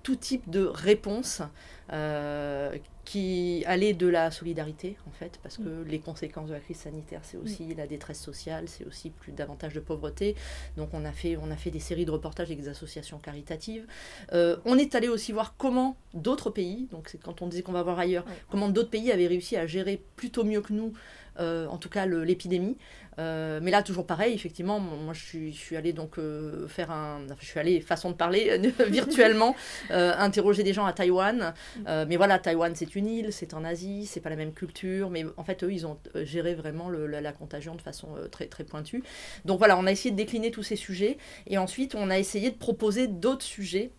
tout 0.02 0.16
type 0.16 0.48
de 0.50 0.64
réponses 0.64 1.42
qui 3.10 3.64
allait 3.66 3.92
de 3.92 4.06
la 4.06 4.30
solidarité, 4.30 4.96
en 5.08 5.10
fait, 5.10 5.40
parce 5.42 5.56
que 5.56 5.62
mm. 5.62 5.88
les 5.88 5.98
conséquences 5.98 6.48
de 6.48 6.54
la 6.54 6.60
crise 6.60 6.76
sanitaire, 6.76 7.18
c'est 7.24 7.38
aussi 7.38 7.74
la 7.74 7.88
détresse 7.88 8.20
sociale, 8.20 8.68
c'est 8.68 8.86
aussi 8.86 9.10
plus 9.10 9.32
davantage 9.32 9.74
de 9.74 9.80
pauvreté. 9.80 10.36
Donc 10.76 10.90
on 10.92 11.04
a 11.04 11.10
fait, 11.10 11.36
on 11.36 11.50
a 11.50 11.56
fait 11.56 11.72
des 11.72 11.80
séries 11.80 12.04
de 12.04 12.12
reportages 12.12 12.46
avec 12.46 12.60
des 12.60 12.68
associations 12.68 13.18
caritatives. 13.18 13.84
Euh, 14.32 14.58
on 14.64 14.78
est 14.78 14.94
allé 14.94 15.08
aussi 15.08 15.32
voir 15.32 15.56
comment 15.58 15.96
d'autres 16.14 16.50
pays, 16.50 16.86
donc 16.92 17.08
c'est 17.08 17.20
quand 17.20 17.42
on 17.42 17.48
disait 17.48 17.62
qu'on 17.62 17.72
va 17.72 17.82
voir 17.82 17.98
ailleurs, 17.98 18.24
comment 18.48 18.68
d'autres 18.68 18.90
pays 18.90 19.10
avaient 19.10 19.26
réussi 19.26 19.56
à 19.56 19.66
gérer 19.66 20.00
plutôt 20.14 20.44
mieux 20.44 20.60
que 20.60 20.72
nous 20.72 20.92
euh, 21.40 21.66
en 21.66 21.78
tout 21.78 21.88
cas 21.88 22.06
l'épidémie. 22.06 22.76
Euh, 23.18 23.60
mais 23.62 23.70
là, 23.70 23.82
toujours 23.82 24.06
pareil, 24.06 24.34
effectivement, 24.34 24.78
moi 24.78 25.12
je 25.14 25.24
suis, 25.24 25.52
je 25.52 25.58
suis 25.58 25.76
allée 25.76 25.92
donc 25.92 26.18
euh, 26.18 26.68
faire 26.68 26.90
un. 26.90 27.20
je 27.38 27.44
suis 27.44 27.58
allée, 27.58 27.80
façon 27.80 28.10
de 28.10 28.14
parler, 28.14 28.58
virtuellement, 28.88 29.56
interroger 29.90 30.62
des 30.62 30.72
gens 30.72 30.86
à 30.86 30.92
Taïwan. 30.92 31.54
mais 31.86 32.16
voilà, 32.16 32.38
Taïwan 32.38 32.74
c'est 32.74 32.94
une 32.94 33.06
île, 33.06 33.32
c'est 33.32 33.54
en 33.54 33.64
Asie, 33.64 34.06
c'est 34.06 34.20
pas 34.20 34.30
la 34.30 34.36
même 34.36 34.52
culture, 34.52 35.10
mais 35.10 35.24
en 35.36 35.44
fait, 35.44 35.64
eux, 35.64 35.72
ils 35.72 35.86
ont 35.86 35.98
géré 36.14 36.54
vraiment 36.54 36.88
le, 36.88 37.06
la, 37.06 37.20
la, 37.20 37.32
contagion 37.32 37.74
de 37.74 37.82
façon 37.82 38.08
très, 38.30 38.46
très 38.46 38.64
pointue. 38.64 39.02
Donc 39.44 39.58
voilà, 39.58 39.78
on 39.78 39.86
a 39.86 39.92
essayé 39.92 40.10
de 40.10 40.16
décliner 40.16 40.50
tous 40.50 40.62
ces 40.62 40.76
sujets 40.76 41.18
et 41.46 41.58
ensuite 41.58 41.94
on 41.94 42.10
a 42.10 42.18
essayé 42.18 42.50
de 42.50 42.56
proposer 42.56 43.06
d'autres 43.06 43.44
sujets 43.44 43.92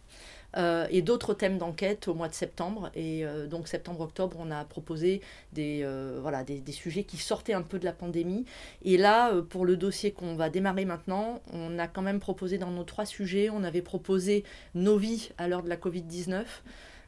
euh, 0.58 0.88
et 0.89 1.01
d'autres 1.01 1.34
thèmes 1.34 1.58
d'enquête 1.58 2.08
au 2.08 2.13
mois 2.13 2.27
de 2.27 2.34
septembre. 2.34 2.91
Et 2.96 3.25
euh, 3.25 3.48
donc 3.48 3.67
septembre-octobre, 3.67 4.38
on 4.39 4.51
a 4.51 4.63
proposé 4.65 5.22
des, 5.53 5.81
euh, 5.84 6.20
voilà, 6.22 6.43
des, 6.43 6.60
des, 6.60 6.72
sujets 6.72 7.03
qui 7.03 7.17
sortaient 7.17 7.53
un 7.53 7.62
peu 7.62 7.79
de 7.79 7.86
la 7.86 7.93
pandémie. 7.93 8.46
Et 8.84 8.98
là, 8.98 9.34
pour 9.50 9.65
le 9.65 9.77
dossier 9.77 10.12
qu'on 10.12 10.36
va 10.36 10.50
démarrer 10.50 10.86
maintenant, 10.86 11.41
on 11.53 11.79
a 11.79 11.88
quand 11.88 12.01
même 12.01 12.20
proposé 12.20 12.58
dans 12.58 12.72
nos 12.72 12.84
trois 12.84 13.05
sujets, 13.05 13.50
on 13.50 13.63
avait 13.63 13.81
proposé 13.81 14.43
nos 14.75 14.98
vies 14.98 15.29
à 15.38 15.48
l'heure 15.48 15.63
de 15.63 15.70
la 15.70 15.77
Covid-19. 15.77 16.43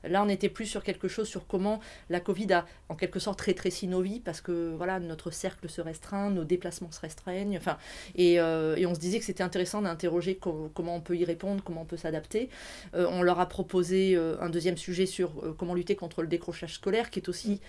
Là, 0.04 0.24
on 0.24 0.30
était 0.30 0.50
plus 0.50 0.66
sur 0.66 0.84
quelque 0.84 1.08
chose 1.08 1.28
sur 1.28 1.48
comment 1.48 1.80
la 2.10 2.20
Covid 2.20 2.54
a 2.54 2.66
en 2.90 2.96
quelque 2.96 3.20
sorte 3.20 3.40
rétréci 3.42 3.88
nos 3.88 4.02
vies 4.02 4.20
parce 4.20 4.42
que 4.42 4.74
voilà, 4.76 5.00
notre 5.00 5.32
cercle 5.32 5.70
se 5.70 5.82
restreint, 5.82 6.30
nos 6.30 6.44
déplacements 6.44 6.92
se 6.92 7.00
restreignent. 7.00 7.58
Enfin, 7.58 7.78
et, 8.16 8.40
euh, 8.40 8.76
on 8.88 8.94
se 8.94 9.00
disait 9.00 9.20
que 9.20 9.26
c'était 9.26 9.44
intéressant 9.44 9.82
d'interroger 9.82 10.38
comment 10.38 10.96
on 10.96 11.02
peut 11.02 11.16
y 11.16 11.26
répondre, 11.26 11.64
comment 11.64 11.82
on 11.82 11.86
peut 11.86 11.98
s'adapter. 11.98 12.50
Euh, 12.96 13.08
on 13.10 13.22
leur 13.22 13.40
a 13.40 13.48
proposé 13.48 14.16
euh, 14.16 14.36
un 14.42 14.50
deuxième 14.50 14.78
sujet 14.78 15.06
sur 15.06 15.56
comment 15.58 15.74
lutter 15.74 15.96
contre 15.96 16.22
le 16.22 16.28
décrochage 16.28 16.76
scolaire, 16.76 17.10
qui 17.10 17.20
est 17.20 17.30
aussi 17.30 17.62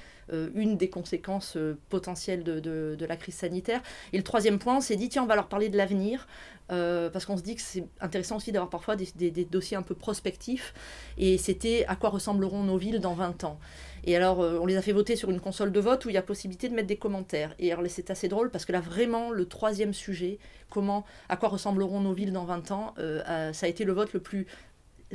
une 0.55 0.79
des 0.79 0.89
conséquences 0.89 1.59
potentielles 1.91 2.45
de, 2.45 2.59
de, 2.59 2.97
de, 2.99 3.05
la 3.05 3.15
crise 3.15 3.35
sanitaire. 3.35 3.83
Et 4.15 4.17
le 4.17 4.23
troisième 4.23 4.59
point, 4.59 4.79
on 4.79 4.81
s'est 4.81 4.97
dit, 4.97 5.11
tiens, 5.11 5.23
on 5.23 5.27
va 5.27 5.37
leur 5.37 5.49
parler 5.49 5.69
de 5.69 5.77
l'avenir. 5.77 6.27
Euh, 6.73 7.11
parce 7.11 7.27
qu'on 7.27 7.37
se 7.37 7.43
dit 7.43 7.57
que 7.57 7.61
c'est 7.61 7.85
intéressant 8.01 8.37
aussi 8.37 8.51
d'avoir 8.51 8.71
parfois 8.71 8.97
des, 8.97 9.45
dossiers 9.51 9.77
un 9.77 9.83
peu 9.83 9.95
prospectifs. 9.95 10.73
Et 11.19 11.37
c'était 11.39 11.85
à 11.89 11.97
quoi 11.97 12.11
ressembleront 12.11 12.63
nos 12.63 12.79
villes 12.79 13.01
dans 13.01 13.15
20 13.15 13.45
ans. 13.45 13.59
Et 14.05 14.17
alors, 14.17 14.41
euh, 14.41 14.59
on 14.61 14.67
les 14.67 14.77
a 14.77 14.83
fait 14.83 14.93
voter 14.93 15.17
sur 15.17 15.31
une 15.31 15.41
console 15.41 15.73
de 15.73 15.81
vote 15.81 16.05
où 16.05 16.11
il 16.11 16.15
y 16.15 16.19
a 16.19 16.23
possibilité 16.23 16.69
de 16.69 16.75
mettre 16.75 16.89
des 16.89 16.97
commentaires. 16.97 17.55
Et 17.59 17.73
alors, 17.73 17.85
c'est 17.89 18.11
assez 18.11 18.29
drôle 18.29 18.51
parce 18.51 18.65
que 18.65 18.73
là, 18.73 18.81
vraiment, 18.81 19.31
le 19.31 19.47
troisième 19.47 19.93
sujet, 19.93 20.39
comment, 20.71 21.05
à 21.29 21.37
quoi 21.37 21.49
ressembleront 21.51 22.01
nos 22.01 22.13
villes 22.13 22.33
dans 22.33 22.45
20 22.45 22.71
ans, 22.71 22.95
euh, 22.99 23.53
ça 23.53 23.67
a 23.67 23.69
été 23.69 23.85
le 23.85 23.93
vote 23.93 24.13
le 24.13 24.21
plus 24.21 24.47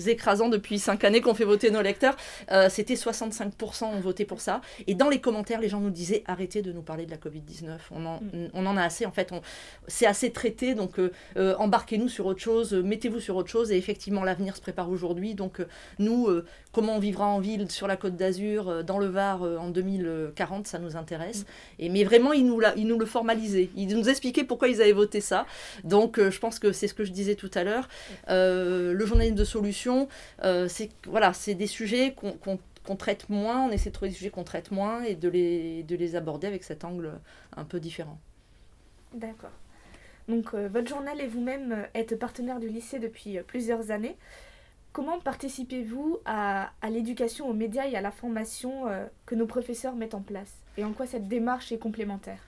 écrasants 0.07 0.49
depuis 0.49 0.79
cinq 0.79 1.03
années 1.03 1.21
qu'on 1.21 1.33
fait 1.33 1.45
voter 1.45 1.71
nos 1.71 1.81
lecteurs. 1.81 2.15
Euh, 2.51 2.69
c'était 2.69 2.95
65% 2.95 3.85
ont 3.85 3.99
voté 3.99 4.25
pour 4.25 4.41
ça. 4.41 4.61
Et 4.87 4.95
dans 4.95 5.09
les 5.09 5.19
commentaires, 5.19 5.59
les 5.59 5.69
gens 5.69 5.79
nous 5.79 5.89
disaient 5.89 6.23
arrêtez 6.27 6.61
de 6.61 6.71
nous 6.71 6.81
parler 6.81 7.05
de 7.05 7.11
la 7.11 7.17
Covid-19. 7.17 7.77
On 7.91 8.05
en, 8.05 8.17
mm. 8.17 8.49
on 8.53 8.65
en 8.65 8.77
a 8.77 8.83
assez. 8.83 9.05
En 9.05 9.11
fait, 9.11 9.31
c'est 9.87 10.05
assez 10.05 10.31
traité. 10.31 10.75
Donc, 10.75 10.99
euh, 10.99 11.11
euh, 11.37 11.55
embarquez-nous 11.57 12.09
sur 12.09 12.25
autre 12.25 12.41
chose, 12.41 12.73
mettez-vous 12.73 13.19
sur 13.19 13.35
autre 13.35 13.49
chose. 13.49 13.71
Et 13.71 13.77
effectivement, 13.77 14.23
l'avenir 14.23 14.55
se 14.55 14.61
prépare 14.61 14.89
aujourd'hui. 14.89 15.33
Donc, 15.33 15.61
nous, 15.97 16.29
comment 16.71 16.95
on 16.95 16.99
vivra 16.99 17.25
en 17.25 17.39
ville 17.39 17.69
sur 17.71 17.87
la 17.87 17.97
côte 17.97 18.15
d'Azur, 18.15 18.83
dans 18.83 18.97
le 18.97 19.07
Var, 19.07 19.41
en 19.41 19.69
2040, 19.69 20.67
ça 20.67 20.79
nous 20.79 20.95
intéresse. 20.95 21.41
Mm. 21.41 21.45
Et, 21.79 21.89
mais 21.89 22.03
vraiment, 22.03 22.33
ils 22.33 22.45
nous, 22.45 22.61
ils 22.75 22.87
nous 22.87 22.99
le 22.99 23.05
formalisaient. 23.05 23.69
Ils 23.75 23.95
nous 23.95 24.09
expliquaient 24.09 24.43
pourquoi 24.43 24.67
ils 24.67 24.81
avaient 24.81 24.91
voté 24.91 25.21
ça. 25.21 25.45
Donc, 25.83 26.19
je 26.19 26.39
pense 26.39 26.59
que 26.59 26.71
c'est 26.71 26.87
ce 26.87 26.93
que 26.93 27.03
je 27.03 27.11
disais 27.11 27.35
tout 27.35 27.51
à 27.53 27.63
l'heure. 27.63 27.87
le 28.27 29.05
journalisme 29.05 29.35
de 29.35 29.43
solution, 29.43 29.88
c'est 30.67 30.89
voilà, 31.05 31.33
c'est 31.33 31.55
des 31.55 31.67
sujets 31.67 32.13
qu'on 32.13 32.95
traite 32.95 33.29
moins, 33.29 33.65
on 33.67 33.71
essaie 33.71 33.89
de 33.89 33.95
trouver 33.95 34.09
des 34.09 34.15
sujets 34.15 34.31
qu'on 34.31 34.43
traite 34.43 34.71
moins 34.71 35.03
et 35.03 35.15
de 35.15 35.29
les, 35.29 35.83
de 35.83 35.95
les 35.95 36.15
aborder 36.15 36.47
avec 36.47 36.63
cet 36.63 36.83
angle 36.83 37.11
un 37.55 37.63
peu 37.63 37.79
différent. 37.79 38.17
D'accord. 39.13 39.51
Donc 40.27 40.53
euh, 40.53 40.69
votre 40.71 40.87
journal 40.87 41.19
et 41.19 41.27
vous-même 41.27 41.71
euh, 41.71 41.99
êtes 41.99 42.17
partenaire 42.17 42.59
du 42.59 42.69
lycée 42.69 42.99
depuis 42.99 43.37
euh, 43.37 43.43
plusieurs 43.43 43.91
années. 43.91 44.15
Comment 44.91 45.19
participez-vous 45.19 46.19
à, 46.25 46.71
à 46.81 46.89
l'éducation 46.89 47.47
aux 47.47 47.53
médias 47.53 47.87
et 47.87 47.95
à 47.95 48.01
la 48.01 48.11
formation 48.11 48.85
que 49.27 49.35
nos 49.35 49.45
professeurs 49.45 49.95
mettent 49.95 50.15
en 50.15 50.21
place? 50.21 50.51
Et 50.77 50.83
en 50.83 50.93
quoi 50.93 51.05
cette 51.05 51.27
démarche 51.27 51.71
est 51.71 51.77
complémentaire? 51.77 52.39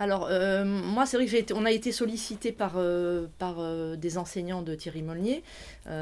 Alors, 0.00 0.28
euh, 0.30 0.64
moi, 0.64 1.04
c'est 1.04 1.18
vrai 1.18 1.26
que 1.26 1.36
été, 1.36 1.52
on 1.52 1.66
a 1.66 1.70
été 1.70 1.92
sollicité 1.92 2.52
par, 2.52 2.78
euh, 2.78 3.26
euh, 3.42 3.96
des 3.96 4.16
enseignants 4.16 4.62
de 4.62 4.74
Thierry 4.74 5.02
Molnier, 5.02 5.44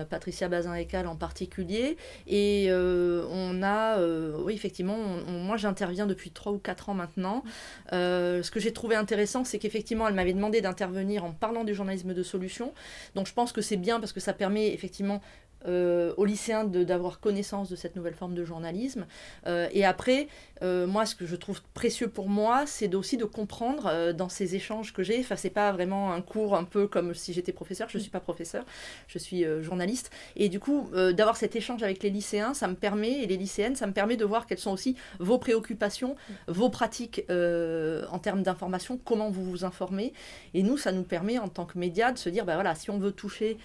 Patricia 0.08 0.48
Bazin-Ecal 0.48 1.08
en 1.08 1.16
particulier, 1.16 1.96
et 2.28 2.68
on 2.70 3.62
a, 3.62 3.98
oui, 4.38 4.54
effectivement, 4.54 4.96
moi 5.26 5.56
j'interviens 5.56 6.06
depuis 6.06 6.30
3 6.30 6.52
ou 6.52 6.58
4 6.58 6.90
ans 6.90 6.94
maintenant. 6.94 7.42
ce 7.90 8.50
que 8.50 8.60
j'ai 8.60 8.72
trouvé 8.72 8.94
intéressant, 8.94 9.44
c'est 9.44 9.58
qu'effectivement, 9.58 10.06
elle 10.06 10.14
m'avait 10.14 10.34
demandé 10.34 10.60
d'intervenir 10.60 11.24
en 11.24 11.32
parlant 11.32 11.64
du 11.64 11.74
journalisme 11.74 12.14
de 12.14 12.22
solution. 12.22 12.74
Donc, 13.16 13.26
je 13.26 13.32
pense 13.32 13.52
que 13.52 13.62
c'est 13.62 13.76
bien 13.76 13.98
parce 13.98 14.12
que 14.12 14.20
ça 14.20 14.32
permet 14.32 14.72
effectivement 14.72 15.20
euh, 15.66 16.14
aux 16.16 16.24
lycéens 16.24 16.64
d'avoir 16.64 17.18
connaissance 17.18 17.68
de 17.68 17.74
cette 17.74 17.96
nouvelle 17.96 18.14
forme 18.14 18.34
de 18.34 18.44
journalisme. 18.44 19.06
Euh, 19.46 19.68
et 19.72 19.84
après, 19.84 20.28
euh, 20.62 20.86
moi, 20.86 21.04
ce 21.04 21.16
que 21.16 21.26
je 21.26 21.34
trouve 21.34 21.60
précieux 21.74 22.08
pour 22.08 22.28
moi, 22.28 22.64
c'est 22.66 22.94
aussi 22.94 23.16
de 23.16 23.24
comprendre 23.24 24.12
dans 24.12 24.28
ces 24.28 24.54
échanges 24.54 24.92
que 24.92 25.02
j'ai. 25.02 25.18
Enfin, 25.18 25.34
c'est 25.34 25.50
pas 25.50 25.72
vraiment 25.72 26.12
un 26.12 26.22
cours 26.22 26.54
un 26.54 26.62
peu 26.62 26.86
comme 26.86 27.12
si 27.12 27.32
j'étais 27.32 27.52
professeur. 27.52 27.88
Je 27.88 27.98
suis 27.98 28.10
pas 28.10 28.20
professeur, 28.20 28.64
je 29.08 29.18
suis 29.18 29.44
journaliste. 29.62 30.10
Et 30.36 30.48
du 30.48 30.60
coup, 30.60 30.88
d'avoir 30.92 31.36
cet 31.36 31.56
échange 31.56 31.82
avec 31.82 32.02
les 32.02 32.10
lycéens, 32.10 32.54
ça 32.54 32.68
me 32.68 32.74
permet 32.74 33.22
et 33.22 33.26
les 33.26 33.36
lycéennes, 33.36 33.76
ça 33.76 33.86
me 33.86 33.92
permet 33.92 34.16
de 34.16 34.24
voir 34.24 34.46
quelles 34.46 34.58
sont 34.58 34.72
aussi 34.72 34.96
vos 35.18 35.38
préoccupations, 35.38 36.16
vos 36.46 36.70
pratiques 36.70 37.24
en 37.28 38.18
termes 38.18 38.42
d'information, 38.42 38.98
comment 39.04 39.30
vous 39.30 39.44
vous 39.44 39.64
informez. 39.64 40.12
Et 40.54 40.62
nous, 40.62 40.76
ça 40.76 40.92
nous 40.92 41.02
permet 41.02 41.38
en 41.38 41.48
tant 41.48 41.64
que 41.64 41.78
médias 41.78 42.12
de 42.12 42.18
se 42.18 42.28
dire, 42.28 42.44
bah 42.44 42.54
voilà, 42.54 42.74
si 42.74 42.90
on 42.90 42.98
veut 42.98 43.12
toucher 43.12 43.58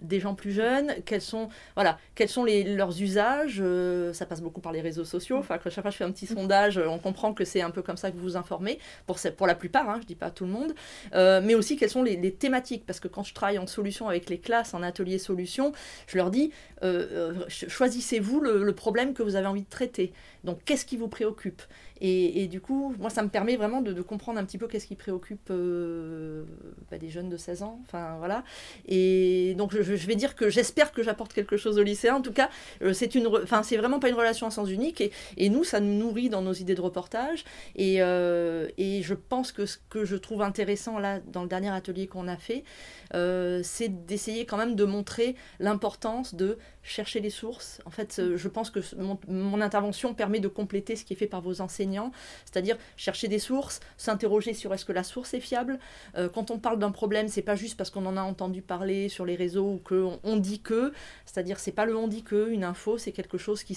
des 0.00 0.20
gens 0.20 0.34
plus 0.34 0.52
jeunes, 0.52 0.94
quels 1.04 1.20
sont, 1.20 1.48
voilà, 1.74 1.98
quels 2.14 2.28
sont 2.28 2.44
les, 2.44 2.64
leurs 2.64 3.00
usages. 3.00 3.58
Euh, 3.60 4.12
ça 4.12 4.26
passe 4.26 4.40
beaucoup 4.40 4.60
par 4.60 4.72
les 4.72 4.80
réseaux 4.80 5.04
sociaux. 5.04 5.36
Enfin, 5.38 5.58
chaque 5.62 5.72
fois 5.72 5.82
que 5.82 5.90
je 5.90 5.96
fais 5.96 6.04
un 6.04 6.12
petit 6.12 6.26
sondage, 6.26 6.78
on 6.78 6.98
comprend 6.98 7.34
que 7.34 7.44
c'est 7.44 7.60
un 7.60 7.70
peu 7.70 7.82
comme 7.82 7.96
ça 7.96 8.10
que 8.10 8.16
vous 8.16 8.22
vous 8.22 8.36
informez, 8.36 8.78
pour, 9.06 9.18
pour 9.36 9.46
la 9.46 9.54
plupart, 9.54 9.88
hein, 9.88 9.96
je 9.96 10.02
ne 10.02 10.06
dis 10.06 10.14
pas 10.14 10.30
tout 10.30 10.44
le 10.44 10.50
monde. 10.50 10.74
Euh, 11.14 11.40
mais 11.42 11.54
aussi 11.54 11.76
quelles 11.76 11.90
sont 11.90 12.02
les, 12.02 12.18
thématiques. 12.32 12.84
Parce 12.86 13.00
que 13.00 13.08
quand 13.08 13.22
je 13.22 13.34
travaille 13.34 13.58
en 13.58 13.66
solution 13.66 14.08
avec 14.08 14.30
les 14.30 14.38
classes, 14.38 14.74
en 14.74 14.82
atelier 14.82 15.18
solution, 15.18 15.72
je 16.06 16.16
leur 16.16 16.30
dis 16.30 16.52
euh, 16.82 17.34
choisissez-vous 17.48 18.40
le, 18.40 18.62
le 18.62 18.74
problème 18.74 19.14
que 19.14 19.22
vous 19.22 19.36
avez 19.36 19.46
envie 19.46 19.62
de 19.62 19.68
traiter. 19.68 20.12
Donc, 20.44 20.60
qu'est-ce 20.64 20.84
qui 20.84 20.96
vous 20.96 21.08
préoccupe? 21.08 21.62
Et, 22.00 22.46
du 22.46 22.60
coup, 22.60 22.94
moi, 22.98 23.10
ça 23.10 23.22
me 23.22 23.28
permet 23.28 23.56
vraiment 23.56 23.80
de, 23.80 24.00
comprendre 24.02 24.38
un 24.38 24.44
petit 24.44 24.58
peu 24.58 24.68
qu'est-ce 24.68 24.86
qui 24.86 24.94
préoccupe 24.94 25.48
euh, 25.50 26.44
bah, 26.90 26.98
des 26.98 27.08
jeunes 27.08 27.28
de 27.28 27.36
16 27.36 27.62
ans. 27.62 27.80
Enfin, 27.84 28.16
voilà. 28.18 28.44
Et 28.86 29.54
donc, 29.56 29.72
je, 29.72 29.92
vais 29.94 30.14
dire 30.14 30.36
que 30.36 30.48
j'espère 30.48 30.92
que 30.92 31.02
j'apporte 31.02 31.32
quelque 31.32 31.56
chose 31.56 31.78
aux 31.78 31.82
lycéens. 31.82 32.16
En 32.16 32.22
tout 32.22 32.32
cas, 32.32 32.50
euh, 32.82 32.92
c'est 32.92 33.14
une, 33.14 33.26
enfin, 33.26 33.62
c'est 33.62 33.76
vraiment 33.76 33.98
pas 33.98 34.08
une 34.08 34.14
relation 34.14 34.46
à 34.46 34.50
sens 34.50 34.70
unique. 34.70 35.00
Et, 35.00 35.10
et, 35.36 35.48
nous, 35.48 35.64
ça 35.64 35.80
nous 35.80 35.94
nourrit 35.94 36.28
dans 36.28 36.42
nos 36.42 36.52
idées 36.52 36.74
de 36.74 36.80
reportage. 36.80 37.44
Et, 37.74 37.96
euh, 38.00 38.68
et 38.78 39.02
je 39.02 39.14
pense 39.14 39.50
que 39.50 39.66
ce 39.66 39.78
que 39.90 40.04
je 40.04 40.16
trouve 40.16 40.42
intéressant 40.42 40.98
là, 40.98 41.18
dans 41.26 41.42
le 41.42 41.48
dernier 41.48 41.70
atelier 41.70 42.06
qu'on 42.06 42.28
a 42.28 42.36
fait, 42.36 42.64
c'est 43.12 44.06
d'essayer 44.06 44.44
quand 44.44 44.56
même 44.56 44.76
de 44.76 44.84
montrer 44.84 45.34
l'importance 45.58 46.34
de 46.34 46.58
chercher 46.88 47.20
les 47.20 47.30
sources. 47.30 47.80
En 47.84 47.90
fait, 47.90 48.20
je 48.36 48.48
pense 48.48 48.70
que 48.70 48.80
mon, 48.96 49.60
intervention 49.60 50.14
permet 50.14 50.40
de 50.40 50.48
compléter 50.48 50.96
ce 50.96 51.04
qui 51.04 51.12
est 51.12 51.16
fait 51.16 51.26
par 51.26 51.40
vos 51.40 51.60
enseignants 51.60 52.12
c'est-à-dire 52.44 52.76
chercher 52.96 53.28
des 53.28 53.38
sources, 53.38 53.80
s'interroger 53.96 54.54
sur 54.54 54.72
est-ce 54.74 54.84
que 54.84 54.92
la 54.92 55.02
source 55.02 55.34
est 55.34 55.40
fiable. 55.40 55.78
Euh, 56.16 56.28
quand 56.28 56.50
on 56.50 56.58
parle 56.58 56.78
d'un 56.78 56.90
problème, 56.90 57.28
c'est 57.28 57.42
pas 57.42 57.56
juste 57.56 57.76
parce 57.76 57.90
qu'on 57.90 58.06
en 58.06 58.16
a 58.16 58.22
entendu 58.22 58.62
parler 58.62 59.08
sur 59.08 59.24
les 59.24 59.36
réseaux 59.36 59.74
ou 59.74 59.78
qu'on 59.78 60.18
on 60.22 60.36
dit 60.36 60.60
que, 60.60 60.92
c'est-à-dire 61.26 61.58
c'est 61.58 61.72
pas 61.72 61.84
le 61.84 61.96
on 61.96 62.08
dit 62.08 62.22
que, 62.22 62.50
une 62.50 62.64
info, 62.64 62.98
c'est 62.98 63.12
quelque 63.12 63.38
chose 63.38 63.64
qui 63.64 63.76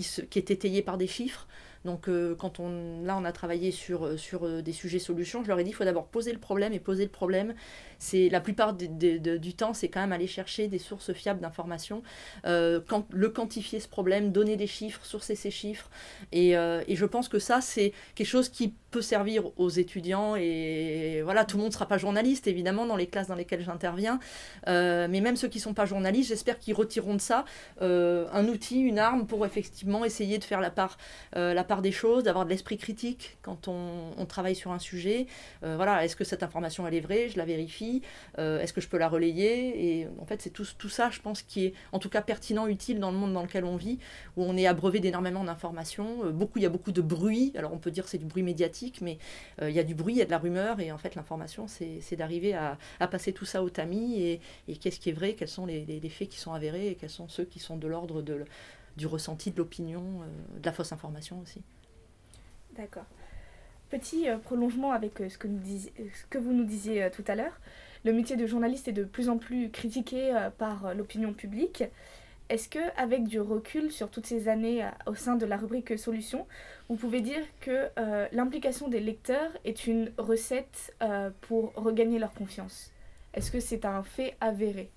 est 0.00 0.50
étayé 0.50 0.82
par 0.82 0.98
des 0.98 1.06
chiffres. 1.06 1.46
Donc 1.86 2.08
euh, 2.08 2.34
quand 2.34 2.60
on, 2.60 3.02
là 3.04 3.16
on 3.18 3.24
a 3.24 3.32
travaillé 3.32 3.70
sur, 3.70 4.04
euh, 4.04 4.16
sur 4.18 4.44
euh, 4.44 4.60
des 4.60 4.72
sujets 4.72 4.98
solutions, 4.98 5.42
je 5.42 5.48
leur 5.48 5.58
ai 5.58 5.64
dit 5.64 5.70
il 5.70 5.72
faut 5.72 5.84
d'abord 5.84 6.08
poser 6.08 6.32
le 6.32 6.38
problème 6.38 6.74
et 6.74 6.80
poser 6.80 7.04
le 7.04 7.10
problème. 7.10 7.54
C'est 7.98 8.28
la 8.28 8.42
plupart 8.42 8.74
du 8.74 9.54
temps 9.54 9.72
c'est 9.72 9.88
quand 9.88 10.00
même 10.00 10.12
aller 10.12 10.26
chercher 10.26 10.68
des 10.68 10.78
sources 10.78 11.14
fiables 11.14 11.40
d'informations, 11.40 12.02
le 12.44 13.28
quantifier 13.28 13.80
ce 13.80 13.88
problème, 13.88 14.32
donner 14.32 14.56
des 14.56 14.66
chiffres, 14.66 15.02
sourcer 15.06 15.34
ces 15.34 15.50
chiffres. 15.50 15.88
Et, 16.30 16.50
et 16.50 16.94
je 16.94 17.06
pense 17.06 17.30
que 17.30 17.38
ça 17.38 17.62
c'est 17.62 17.94
quelque 18.14 18.26
chose 18.26 18.50
qui 18.50 18.74
peut 18.90 19.00
servir 19.00 19.44
aux 19.56 19.70
étudiants 19.70 20.36
et 20.36 21.22
voilà 21.22 21.46
tout 21.46 21.56
le 21.56 21.62
monde 21.62 21.70
ne 21.70 21.74
sera 21.74 21.86
pas 21.86 21.96
journaliste 21.96 22.46
évidemment 22.46 22.84
dans 22.84 22.96
les 22.96 23.06
classes 23.06 23.28
dans 23.28 23.34
lesquelles 23.34 23.62
j'interviens, 23.62 24.18
mais 24.66 25.20
même 25.22 25.36
ceux 25.36 25.48
qui 25.48 25.58
ne 25.58 25.62
sont 25.62 25.74
pas 25.74 25.86
journalistes, 25.86 26.28
j'espère 26.28 26.58
qu'ils 26.58 26.74
retireront 26.74 27.14
de 27.14 27.20
ça 27.20 27.46
un 27.80 28.48
outil, 28.48 28.80
une 28.80 28.98
arme 28.98 29.26
pour 29.26 29.46
effectivement 29.46 30.04
essayer 30.04 30.36
de 30.36 30.44
faire 30.44 30.60
la 30.60 30.70
part, 30.70 30.98
la 31.32 31.64
part 31.64 31.75
des 31.82 31.92
choses, 31.92 32.24
d'avoir 32.24 32.44
de 32.44 32.50
l'esprit 32.50 32.78
critique 32.78 33.36
quand 33.42 33.68
on, 33.68 34.26
travaille 34.26 34.56
sur 34.56 34.72
un 34.72 34.80
sujet. 34.80 35.26
Euh, 35.62 35.76
voilà, 35.76 36.04
est-ce 36.04 36.16
que 36.16 36.24
cette 36.24 36.42
information 36.42 36.86
elle 36.86 36.94
est 36.94 37.00
vraie? 37.00 37.28
Je 37.28 37.38
la 37.38 37.44
vérifie. 37.44 38.02
Euh, 38.38 38.60
est-ce 38.60 38.72
que 38.72 38.80
je 38.80 38.88
peux 38.88 38.98
la 38.98 39.08
relayer? 39.08 40.00
Et 40.00 40.08
en 40.20 40.26
fait, 40.26 40.42
c'est 40.42 40.50
tout, 40.50 40.66
tout 40.76 40.88
ça, 40.88 41.10
je 41.10 41.20
pense, 41.20 41.42
qui 41.42 41.66
est 41.66 41.74
en 41.92 42.00
tout 42.00 42.08
cas 42.08 42.22
pertinent, 42.22 42.66
utile 42.66 42.98
dans 42.98 43.12
le 43.12 43.16
monde 43.16 43.32
dans 43.32 43.42
lequel 43.42 43.64
on 43.64 43.76
vit, 43.76 43.98
où 44.36 44.42
on 44.42 44.56
est 44.56 44.66
abreuvé 44.66 44.98
d'énormément 44.98 45.44
d'informations. 45.44 46.24
Euh, 46.24 46.30
beaucoup, 46.30 46.58
il 46.58 46.62
y 46.62 46.66
a 46.66 46.70
beaucoup 46.70 46.92
de 46.92 47.02
bruit. 47.02 47.52
Alors 47.56 47.72
on 47.72 47.78
peut 47.78 47.92
dire 47.92 48.08
c'est 48.08 48.18
du 48.18 48.24
bruit 48.24 48.42
médiatique, 48.42 49.00
mais 49.00 49.18
il 49.62 49.70
y 49.70 49.78
a 49.78 49.84
du 49.84 49.94
bruit, 49.94 50.14
il 50.14 50.18
y 50.18 50.22
a 50.22 50.26
de 50.26 50.30
la 50.30 50.38
rumeur, 50.38 50.80
et 50.80 50.92
en 50.92 50.98
fait 50.98 51.14
l'information, 51.14 51.66
c'est 51.68 52.16
d'arriver 52.16 52.54
à, 52.54 52.78
passer 53.10 53.32
tout 53.32 53.44
ça 53.44 53.62
au 53.62 53.70
tamis 53.70 54.40
et, 54.68 54.76
qu'est-ce 54.76 54.98
qui 54.98 55.10
est 55.10 55.12
vrai, 55.12 55.34
quels 55.34 55.48
sont 55.48 55.66
les, 55.66 55.84
les, 55.84 56.08
faits 56.08 56.28
qui 56.28 56.38
sont 56.38 56.52
avérés? 56.52 56.88
Et 56.88 56.94
quels 56.94 57.10
sont 57.10 57.28
ceux 57.28 57.44
qui 57.44 57.58
sont 57.58 57.76
de 57.76 57.86
l'ordre 57.86 58.22
de 58.22 58.44
du 58.96 59.06
ressenti, 59.06 59.50
de 59.50 59.58
l'opinion, 59.58 60.22
euh, 60.22 60.58
de 60.58 60.66
la 60.66 60.72
fausse 60.72 60.92
information 60.92 61.40
aussi. 61.40 61.62
D'accord. 62.76 63.04
Petit 63.90 64.28
euh, 64.28 64.38
prolongement 64.38 64.92
avec 64.92 65.20
euh, 65.20 65.28
ce, 65.28 65.38
que 65.38 65.48
ce, 65.48 66.26
que 66.28 66.38
vous 66.38 66.52
nous 66.52 66.64
disiez 66.64 67.10
tout 67.10 67.24
à 67.26 67.34
l'heure. 67.34 67.60
Le 68.04 68.12
métier 68.12 68.36
de 68.36 68.46
journaliste 68.46 68.88
est 68.88 68.92
de 68.92 69.04
plus 69.04 69.28
en 69.28 69.38
plus 69.38 69.70
critiqué 69.70 70.32
par 70.58 70.94
l'opinion 70.94 71.32
publique. 71.32 71.82
Est-ce 72.48 72.68
que, 72.68 72.78
avec 72.96 73.24
du 73.24 73.40
recul 73.40 73.90
sur 73.90 74.10
toutes 74.10 74.26
ces 74.26 74.46
années 74.46 74.88
au 75.06 75.16
sein 75.16 75.34
de 75.34 75.44
la 75.44 75.56
rubrique 75.56 75.98
Solutions, 75.98 76.46
vous 76.88 76.94
pouvez 76.94 77.20
dire 77.20 77.42
que 77.60 77.88
l'implication 78.30 78.86
des 78.86 79.00
lecteurs 79.00 79.50
est 79.64 79.88
une 79.88 80.12
recette 80.18 80.94
pour 81.40 81.72
regagner 81.74 82.20
leur 82.20 82.32
confiance? 82.32 82.92
Est-ce 83.34 83.50
que 83.50 83.58
c'est 83.58 83.84
un 83.84 84.04
fait 84.04 84.36
avéré? 84.40 84.92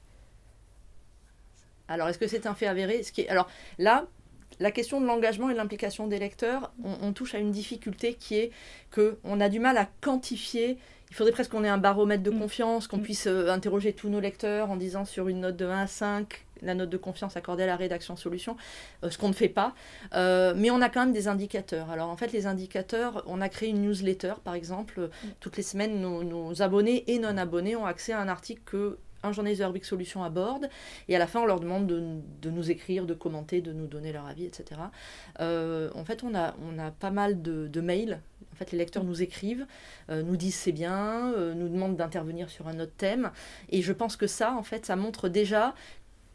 Alors, 1.89 2.07
est-ce 2.07 2.19
que 2.19 2.27
c'est 2.27 2.45
un 2.45 2.53
fait 2.53 2.67
avéré? 2.67 3.03
Ce 3.03 3.11
qui 3.11 3.21
est... 3.21 3.29
Alors 3.29 3.49
là, 3.77 4.05
la 4.59 4.71
question 4.71 5.01
de 5.01 5.05
l'engagement 5.05 5.49
et 5.49 5.53
de 5.53 5.57
l'implication 5.57 6.07
des 6.07 6.19
lecteurs, 6.19 6.71
on, 6.83 7.13
touche 7.13 7.33
à 7.33 7.39
une 7.39 7.51
difficulté 7.51 8.13
qui 8.13 8.35
est 8.35 8.51
qu'on 8.93 9.39
a 9.39 9.49
du 9.49 9.59
mal 9.59 9.77
à 9.77 9.87
quantifier. 10.01 10.77
Il 11.09 11.15
faudrait 11.15 11.31
presque 11.31 11.51
qu'on 11.51 11.63
ait 11.63 11.69
un 11.69 11.77
baromètre 11.77 12.23
de 12.23 12.29
mm. 12.29 12.39
confiance, 12.39 12.87
qu'on 12.87 12.97
mm. 12.97 13.03
puisse 13.03 13.27
euh, 13.27 13.49
interroger 13.49 13.93
tous 13.93 14.09
nos 14.09 14.19
lecteurs 14.19 14.69
en 14.69 14.75
disant 14.75 15.05
sur 15.05 15.27
une 15.27 15.39
note 15.39 15.55
de 15.55 15.65
1 15.65 15.79
à 15.81 15.87
5 15.87 16.45
la 16.61 16.75
note 16.75 16.89
de 16.89 16.97
confiance 16.97 17.37
accordée 17.37 17.63
à 17.63 17.67
la 17.67 17.77
rédaction 17.77 18.17
solution, 18.17 18.57
euh, 19.05 19.09
ce 19.09 19.17
qu'on 19.17 19.29
ne 19.29 19.33
fait 19.33 19.47
pas. 19.47 19.73
Euh, 20.13 20.53
mais 20.57 20.71
on 20.71 20.81
a 20.81 20.89
quand 20.89 20.99
même 20.99 21.13
des 21.13 21.29
indicateurs. 21.29 21.89
Alors 21.89 22.09
en 22.09 22.17
fait, 22.17 22.33
les 22.33 22.47
indicateurs, 22.47 23.23
on 23.27 23.39
a 23.39 23.47
créé 23.47 23.69
une 23.69 23.81
newsletter 23.81 24.33
par 24.43 24.55
exemple. 24.55 24.99
Mm. 24.99 25.27
Toutes 25.39 25.55
les 25.55 25.63
semaines, 25.63 26.01
nos, 26.01 26.23
nos 26.23 26.61
abonnés 26.61 27.05
et 27.07 27.17
non-abonnés 27.17 27.77
ont 27.77 27.85
accès 27.85 28.11
à 28.11 28.19
un 28.19 28.27
article 28.27 28.61
que 28.65 28.97
un 29.23 29.31
journaliste 29.31 29.61
de 29.61 29.65
Rubrique 29.65 29.85
Solutions 29.85 30.23
aborde, 30.23 30.69
et 31.07 31.15
à 31.15 31.19
la 31.19 31.27
fin 31.27 31.41
on 31.41 31.45
leur 31.45 31.59
demande 31.59 31.87
de, 31.87 32.49
nous 32.49 32.71
écrire, 32.71 33.05
de 33.05 33.13
commenter, 33.13 33.61
de 33.61 33.73
nous 33.73 33.87
donner 33.87 34.11
leur 34.11 34.25
avis, 34.25 34.45
etc. 34.45 34.81
Euh, 35.39 35.89
en 35.95 36.05
fait, 36.05 36.23
on 36.23 36.35
a, 36.35 36.55
on 36.61 36.79
a 36.79 36.91
pas 36.91 37.11
mal 37.11 37.41
de, 37.41 37.81
mails. 37.81 38.19
En 38.53 38.55
fait, 38.55 38.71
les 38.71 38.77
lecteurs 38.77 39.03
nous 39.03 39.21
écrivent, 39.21 39.65
euh, 40.09 40.21
nous 40.21 40.35
disent 40.35 40.55
c'est 40.55 40.71
bien, 40.71 41.33
euh, 41.33 41.53
nous 41.53 41.69
demandent 41.69 41.95
d'intervenir 41.95 42.49
sur 42.49 42.67
un 42.67 42.79
autre 42.79 42.95
thème, 42.97 43.31
et 43.69 43.81
je 43.81 43.93
pense 43.93 44.15
que 44.15 44.27
ça, 44.27 44.53
en 44.53 44.63
fait, 44.63 44.85
ça 44.85 44.95
montre 44.95 45.29
déjà 45.29 45.73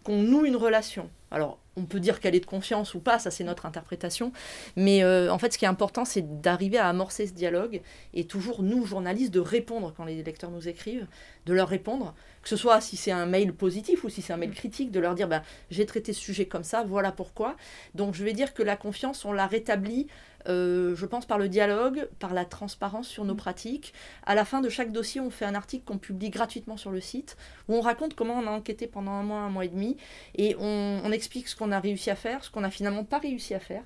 qu'on 0.04 0.22
noue 0.22 0.44
une 0.44 0.56
relation. 0.56 1.10
Alors, 1.30 1.58
on 1.76 1.84
peut 1.84 2.00
dire 2.00 2.20
qu'elle 2.20 2.34
est 2.34 2.40
de 2.40 2.46
confiance 2.46 2.94
ou 2.94 3.00
pas, 3.00 3.18
ça 3.18 3.30
c'est 3.30 3.44
notre 3.44 3.66
interprétation. 3.66 4.32
Mais 4.76 5.02
euh, 5.02 5.32
en 5.32 5.38
fait, 5.38 5.52
ce 5.52 5.58
qui 5.58 5.64
est 5.64 5.68
important, 5.68 6.04
c'est 6.04 6.40
d'arriver 6.40 6.78
à 6.78 6.88
amorcer 6.88 7.26
ce 7.26 7.32
dialogue 7.32 7.80
et 8.12 8.24
toujours, 8.24 8.62
nous, 8.62 8.86
journalistes, 8.86 9.32
de 9.32 9.40
répondre 9.40 9.92
quand 9.96 10.04
les 10.04 10.22
lecteurs 10.22 10.50
nous 10.50 10.68
écrivent, 10.68 11.06
de 11.46 11.52
leur 11.52 11.68
répondre, 11.68 12.14
que 12.42 12.48
ce 12.48 12.56
soit 12.56 12.80
si 12.80 12.96
c'est 12.96 13.10
un 13.10 13.26
mail 13.26 13.52
positif 13.52 14.04
ou 14.04 14.08
si 14.08 14.22
c'est 14.22 14.32
un 14.32 14.36
mail 14.36 14.52
critique, 14.52 14.90
de 14.90 15.00
leur 15.00 15.14
dire 15.14 15.28
ben, 15.28 15.42
j'ai 15.70 15.86
traité 15.86 16.12
ce 16.12 16.20
sujet 16.20 16.46
comme 16.46 16.64
ça, 16.64 16.84
voilà 16.84 17.10
pourquoi. 17.10 17.56
Donc, 17.94 18.14
je 18.14 18.24
vais 18.24 18.32
dire 18.32 18.54
que 18.54 18.62
la 18.62 18.76
confiance, 18.76 19.24
on 19.24 19.32
l'a 19.32 19.46
rétablie 19.46 20.06
euh, 20.48 20.94
je 20.94 21.06
pense 21.06 21.26
par 21.26 21.38
le 21.38 21.48
dialogue, 21.48 22.08
par 22.18 22.34
la 22.34 22.44
transparence 22.44 23.08
sur 23.08 23.24
nos 23.24 23.34
pratiques. 23.34 23.94
À 24.26 24.34
la 24.34 24.44
fin 24.44 24.60
de 24.60 24.68
chaque 24.68 24.92
dossier, 24.92 25.20
on 25.20 25.30
fait 25.30 25.44
un 25.44 25.54
article 25.54 25.84
qu'on 25.84 25.98
publie 25.98 26.30
gratuitement 26.30 26.76
sur 26.76 26.90
le 26.90 27.00
site, 27.00 27.36
où 27.68 27.74
on 27.74 27.80
raconte 27.80 28.14
comment 28.14 28.34
on 28.34 28.46
a 28.46 28.50
enquêté 28.50 28.86
pendant 28.86 29.12
un 29.12 29.22
mois, 29.22 29.40
un 29.40 29.50
mois 29.50 29.64
et 29.64 29.68
demi, 29.68 29.96
et 30.36 30.54
on, 30.58 31.00
on 31.02 31.12
explique 31.14 31.48
ce 31.48 31.56
qu'on 31.56 31.72
a 31.72 31.80
réussi 31.80 32.10
à 32.10 32.16
faire, 32.16 32.44
ce 32.44 32.50
qu'on 32.50 32.60
n'a 32.60 32.70
finalement 32.70 33.04
pas 33.04 33.18
réussi 33.18 33.54
à 33.54 33.60
faire. 33.60 33.82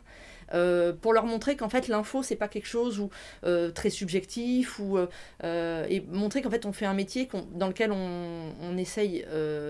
Euh, 0.54 0.92
pour 0.92 1.12
leur 1.12 1.26
montrer 1.26 1.56
qu'en 1.56 1.68
fait 1.68 1.88
l'info 1.88 2.22
c'est 2.22 2.36
pas 2.36 2.48
quelque 2.48 2.66
chose 2.66 2.98
où, 3.00 3.10
euh, 3.44 3.70
très 3.70 3.90
subjectif 3.90 4.78
ou 4.78 4.98
euh, 5.44 5.86
et 5.88 6.00
montrer 6.00 6.42
qu'en 6.42 6.50
fait 6.50 6.64
on 6.66 6.72
fait 6.72 6.86
un 6.86 6.94
métier 6.94 7.28
dans 7.52 7.68
lequel 7.68 7.92
on, 7.92 8.52
on 8.62 8.76
essaye 8.76 9.24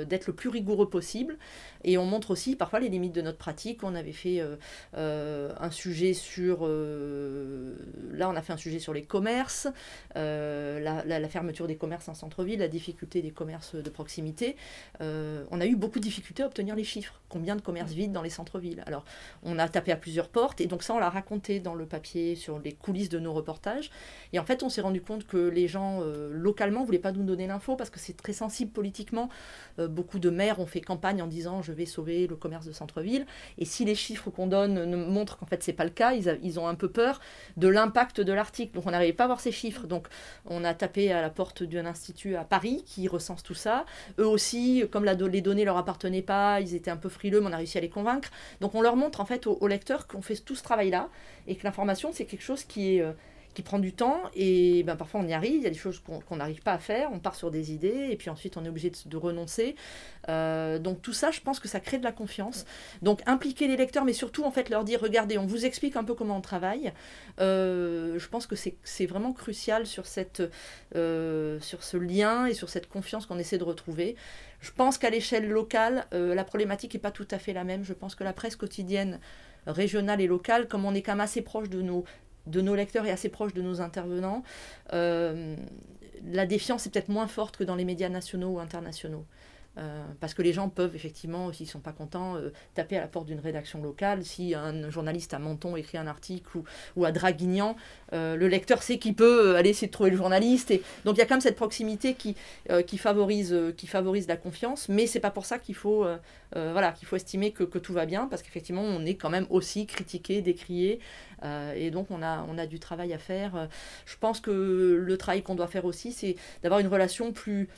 d'être 0.06 0.26
le 0.26 0.32
plus 0.32 0.48
rigoureux 0.48 0.88
possible 0.88 1.36
et 1.84 1.98
on 1.98 2.04
montre 2.04 2.30
aussi 2.30 2.56
parfois 2.56 2.80
les 2.80 2.88
limites 2.88 3.14
de 3.14 3.22
notre 3.22 3.38
pratique. 3.38 3.82
On 3.82 3.94
avait 3.94 4.12
fait 4.12 4.42
un 4.94 5.70
sujet 5.70 6.12
sur 6.12 6.62
là 6.62 8.28
on 8.28 8.36
a 8.36 8.42
fait 8.42 8.52
un 8.52 8.56
sujet 8.56 8.78
sur 8.78 8.92
les 8.92 9.02
commerces, 9.02 9.68
la, 10.14 11.04
la, 11.04 11.28
fermeture 11.28 11.66
des 11.66 11.76
commerces 11.76 12.08
en 12.08 12.14
centre-ville, 12.14 12.60
la 12.60 12.68
difficulté 12.68 13.22
des 13.22 13.30
commerces 13.30 13.74
de 13.74 13.90
proximité. 13.90 14.56
on 15.00 15.60
a 15.60 15.66
eu 15.66 15.76
beaucoup 15.76 15.98
de 15.98 16.04
difficultés 16.04 16.42
à 16.42 16.46
obtenir 16.46 16.74
les 16.74 16.84
chiffres. 16.84 17.20
Combien 17.28 17.56
de 17.56 17.60
commerces 17.60 17.92
vides 17.92 18.12
dans 18.12 18.22
les 18.22 18.30
centres-villes? 18.30 18.82
Alors 18.86 19.04
on 19.42 19.58
a 19.58 19.68
tapé 19.68 19.92
à 19.92 19.96
plusieurs 19.96 20.28
portes 20.28 20.60
et 20.60 20.67
donc 20.68 20.82
ça, 20.82 20.94
on 20.94 20.98
l'a 20.98 21.10
raconté 21.10 21.60
dans 21.60 21.74
le 21.74 21.86
papier 21.86 22.34
sur 22.36 22.58
les 22.58 22.72
coulisses 22.72 23.08
de 23.08 23.18
nos 23.18 23.32
reportages. 23.32 23.90
Et 24.32 24.38
en 24.38 24.44
fait, 24.44 24.62
on 24.62 24.68
s'est 24.68 24.80
rendu 24.80 25.00
compte 25.00 25.26
que 25.26 25.36
les 25.36 25.68
gens 25.68 26.00
euh, 26.02 26.30
localement 26.32 26.84
voulaient 26.84 26.98
pas 26.98 27.12
nous 27.12 27.24
donner 27.24 27.46
l'info 27.46 27.76
parce 27.76 27.90
que 27.90 27.98
c'est 27.98 28.16
très 28.16 28.32
sensible 28.32 28.70
politiquement. 28.70 29.28
Euh, 29.78 29.88
beaucoup 29.88 30.18
de 30.18 30.30
maires 30.30 30.60
ont 30.60 30.66
fait 30.66 30.80
campagne 30.80 31.22
en 31.22 31.26
disant 31.26 31.62
je 31.62 31.72
vais 31.72 31.86
sauver 31.86 32.26
le 32.26 32.36
commerce 32.36 32.66
de 32.66 32.72
centre-ville. 32.72 33.26
Et 33.56 33.64
si 33.64 33.84
les 33.84 33.94
chiffres 33.94 34.30
qu'on 34.30 34.46
donne 34.46 35.06
montrent 35.06 35.38
qu'en 35.38 35.46
fait 35.46 35.62
c'est 35.62 35.72
pas 35.72 35.84
le 35.84 35.90
cas, 35.90 36.12
ils, 36.12 36.58
ont 36.58 36.68
un 36.68 36.74
peu 36.74 36.88
peur 36.88 37.20
de 37.56 37.68
l'impact 37.68 38.20
de 38.20 38.32
l'article. 38.32 38.74
Donc 38.74 38.86
on 38.86 38.90
n'arrivait 38.90 39.12
pas 39.12 39.24
à 39.24 39.28
voir 39.28 39.40
ces 39.40 39.52
chiffres. 39.52 39.86
Donc 39.86 40.08
on 40.46 40.64
a 40.64 40.74
tapé 40.74 41.12
à 41.12 41.20
la 41.22 41.30
porte 41.30 41.62
d'un 41.62 41.86
institut 41.86 42.36
à 42.36 42.44
Paris 42.44 42.84
qui 42.86 43.08
recense 43.08 43.42
tout 43.42 43.54
ça. 43.54 43.84
Eux 44.18 44.26
aussi, 44.26 44.84
comme 44.90 45.04
les 45.04 45.40
données 45.40 45.64
leur 45.64 45.76
appartenaient 45.76 46.22
pas, 46.22 46.60
ils 46.60 46.74
étaient 46.74 46.90
un 46.90 46.96
peu 46.96 47.08
frileux, 47.08 47.40
mais 47.40 47.48
on 47.48 47.52
a 47.52 47.56
réussi 47.56 47.78
à 47.78 47.80
les 47.80 47.88
convaincre. 47.90 48.30
Donc 48.60 48.74
on 48.74 48.82
leur 48.82 48.96
montre 48.96 49.20
en 49.20 49.24
fait 49.24 49.46
aux, 49.46 49.58
aux 49.60 49.68
lecteurs 49.68 50.06
qu'on 50.06 50.22
fait 50.22 50.36
tout 50.36 50.54
ce 50.58 50.64
travail-là 50.64 51.08
et 51.46 51.56
que 51.56 51.64
l'information, 51.64 52.10
c'est 52.12 52.24
quelque 52.24 52.44
chose 52.44 52.64
qui 52.64 52.96
est... 52.96 53.00
Euh, 53.00 53.12
qui 53.58 53.62
prend 53.62 53.80
du 53.80 53.92
temps 53.92 54.20
et 54.34 54.84
ben, 54.84 54.94
parfois 54.94 55.20
on 55.20 55.26
y 55.26 55.32
arrive, 55.32 55.56
il 55.56 55.62
y 55.62 55.66
a 55.66 55.70
des 55.70 55.76
choses 55.76 56.00
qu'on 56.00 56.36
n'arrive 56.36 56.62
pas 56.62 56.74
à 56.74 56.78
faire, 56.78 57.10
on 57.12 57.18
part 57.18 57.34
sur 57.34 57.50
des 57.50 57.72
idées 57.72 58.06
et 58.08 58.16
puis 58.16 58.30
ensuite 58.30 58.56
on 58.56 58.64
est 58.64 58.68
obligé 58.68 58.92
de, 59.04 59.16
renoncer. 59.16 59.74
Euh, 60.28 60.78
donc 60.78 61.02
tout 61.02 61.12
ça, 61.12 61.32
je 61.32 61.40
pense 61.40 61.58
que 61.58 61.66
ça 61.66 61.80
crée 61.80 61.98
de 61.98 62.04
la 62.04 62.12
confiance. 62.12 62.66
Donc 63.02 63.20
impliquer 63.26 63.66
les 63.66 63.76
lecteurs, 63.76 64.04
mais 64.04 64.12
surtout 64.12 64.44
en 64.44 64.52
fait 64.52 64.68
leur 64.70 64.84
dire, 64.84 65.00
regardez, 65.00 65.38
on 65.38 65.46
vous 65.46 65.66
explique 65.66 65.96
un 65.96 66.04
peu 66.04 66.14
comment 66.14 66.36
on 66.36 66.40
travaille. 66.40 66.92
Euh, 67.40 68.16
je 68.16 68.28
pense 68.28 68.46
que 68.46 68.54
c'est 68.54 69.06
vraiment 69.06 69.32
crucial 69.32 69.88
sur, 69.88 70.06
cette, 70.06 70.40
sur 70.92 71.82
ce 71.82 71.96
lien 71.96 72.46
et 72.46 72.54
sur 72.54 72.68
cette 72.68 72.88
confiance 72.88 73.26
qu'on 73.26 73.38
essaie 73.40 73.58
de 73.58 73.64
retrouver. 73.64 74.14
Je 74.60 74.70
pense 74.70 74.98
qu'à 74.98 75.10
l'échelle 75.10 75.48
locale, 75.48 76.06
la 76.12 76.44
problématique 76.44 76.94
n'est 76.94 77.00
pas 77.00 77.10
tout 77.10 77.26
à 77.32 77.40
fait 77.40 77.54
la 77.54 77.64
même. 77.64 77.82
Je 77.82 77.92
pense 77.92 78.14
que 78.14 78.22
la 78.22 78.32
presse 78.32 78.54
quotidienne 78.54 79.18
régionale 79.72 80.20
et 80.20 80.26
locale, 80.26 80.68
comme 80.68 80.84
on 80.84 80.94
est 80.94 81.02
quand 81.02 81.12
même 81.12 81.20
assez 81.20 81.42
proche 81.42 81.68
de 81.68 81.82
nos, 81.82 82.74
lecteurs 82.74 83.06
et 83.06 83.10
assez 83.10 83.28
proche 83.28 83.54
de 83.54 83.62
nos 83.62 83.80
intervenants, 83.80 84.42
euh, 84.92 85.56
la 86.24 86.46
défiance 86.46 86.86
est 86.86 86.90
peut-être 86.90 87.08
moins 87.08 87.28
forte 87.28 87.56
que 87.56 87.64
dans 87.64 87.76
les 87.76 87.84
médias 87.84 88.08
nationaux 88.08 88.54
ou 88.54 88.58
internationaux. 88.58 89.24
Euh, 89.78 90.02
parce 90.20 90.34
que 90.34 90.42
les 90.42 90.52
gens 90.52 90.68
peuvent 90.68 90.96
effectivement, 90.96 91.52
s'ils 91.52 91.66
ne 91.66 91.70
sont 91.70 91.80
pas 91.80 91.92
contents, 91.92 92.36
euh, 92.36 92.52
taper 92.74 92.96
à 92.96 93.00
la 93.00 93.06
porte 93.06 93.26
d'une 93.26 93.38
rédaction 93.38 93.80
locale. 93.80 94.24
Si 94.24 94.54
un 94.54 94.90
journaliste 94.90 95.34
à 95.34 95.38
Menton 95.38 95.76
écrit 95.76 95.98
un 95.98 96.06
article 96.06 96.58
ou, 96.96 97.04
à 97.04 97.12
Draguignan, 97.12 97.76
euh, 98.12 98.36
le 98.36 98.48
lecteur 98.48 98.82
sait 98.82 98.98
qu'il 98.98 99.14
peut 99.14 99.56
aller 99.56 99.70
essayer 99.70 99.86
de 99.86 99.92
trouver 99.92 100.10
le 100.10 100.16
journaliste. 100.16 100.72
Donc 101.04 101.16
il 101.16 101.18
y 101.18 101.22
a 101.22 101.26
quand 101.26 101.34
même 101.34 101.40
cette 101.40 101.56
proximité 101.56 102.14
qui, 102.14 102.34
favorise, 102.98 103.54
la 104.28 104.36
confiance, 104.36 104.88
mais 104.88 105.06
c'est 105.06 105.20
pas 105.20 105.30
pour 105.30 105.46
ça 105.46 105.58
qu'il 105.58 105.74
faut, 105.74 106.06
faut 106.54 107.16
estimer 107.16 107.52
que, 107.52 107.64
tout 107.78 107.92
va 107.92 108.06
bien, 108.06 108.26
parce 108.26 108.42
qu'effectivement 108.42 108.82
on 108.82 109.04
est 109.06 109.14
quand 109.14 109.30
même 109.30 109.46
aussi 109.50 109.86
critiqué, 109.86 110.42
décrié, 110.42 111.00
et 111.76 111.90
donc 111.90 112.08
on 112.10 112.22
a 112.22 112.66
du 112.66 112.80
travail 112.80 113.12
à 113.12 113.18
faire. 113.18 113.68
Je 114.06 114.16
pense 114.18 114.40
que 114.40 114.50
le 114.50 115.16
travail 115.18 115.42
qu'on 115.42 115.54
doit 115.54 115.68
faire 115.68 115.84
aussi, 115.84 116.12
c'est 116.12 116.36
d'avoir 116.62 116.80
une 116.80 116.88
relation 116.88 117.32
plus 117.32 117.68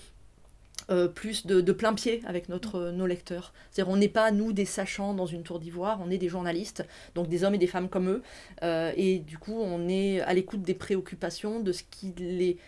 euh, 0.91 1.09
plus 1.09 1.47
de, 1.47 1.73
plein 1.73 1.95
pied 1.95 2.21
avec 2.27 2.49
notre, 2.49 2.91
nos 2.91 3.07
lecteurs. 3.07 3.53
C'est-à-dire 3.71 3.93
on 3.93 3.97
n'est 3.97 4.09
pas, 4.09 4.31
nous, 4.31 4.53
des 4.53 4.65
sachants 4.65 5.15
dans 5.15 5.27
une 5.27 5.43
tour 5.43 5.59
d'ivoire, 5.59 6.01
on 6.05 6.11
est 6.11 6.19
des 6.19 6.29
journalistes, 6.29 6.85
donc 7.15 7.29
des 7.29 7.45
hommes 7.45 7.55
et 7.55 7.59
des 7.59 7.67
femmes 7.67 7.89
comme 7.89 8.09
eux. 8.09 8.23
Euh, 8.63 8.93
et 8.97 9.19
du 9.19 9.39
coup, 9.39 9.59
on 9.59 9.89
est 9.89 10.21
à 10.21 10.33
l'écoute 10.35 10.63
des 10.63 10.75
préoccupations, 10.75 11.61
de 11.61 11.73
ce 11.73 11.83
qui 11.91 12.13
les 12.19 12.59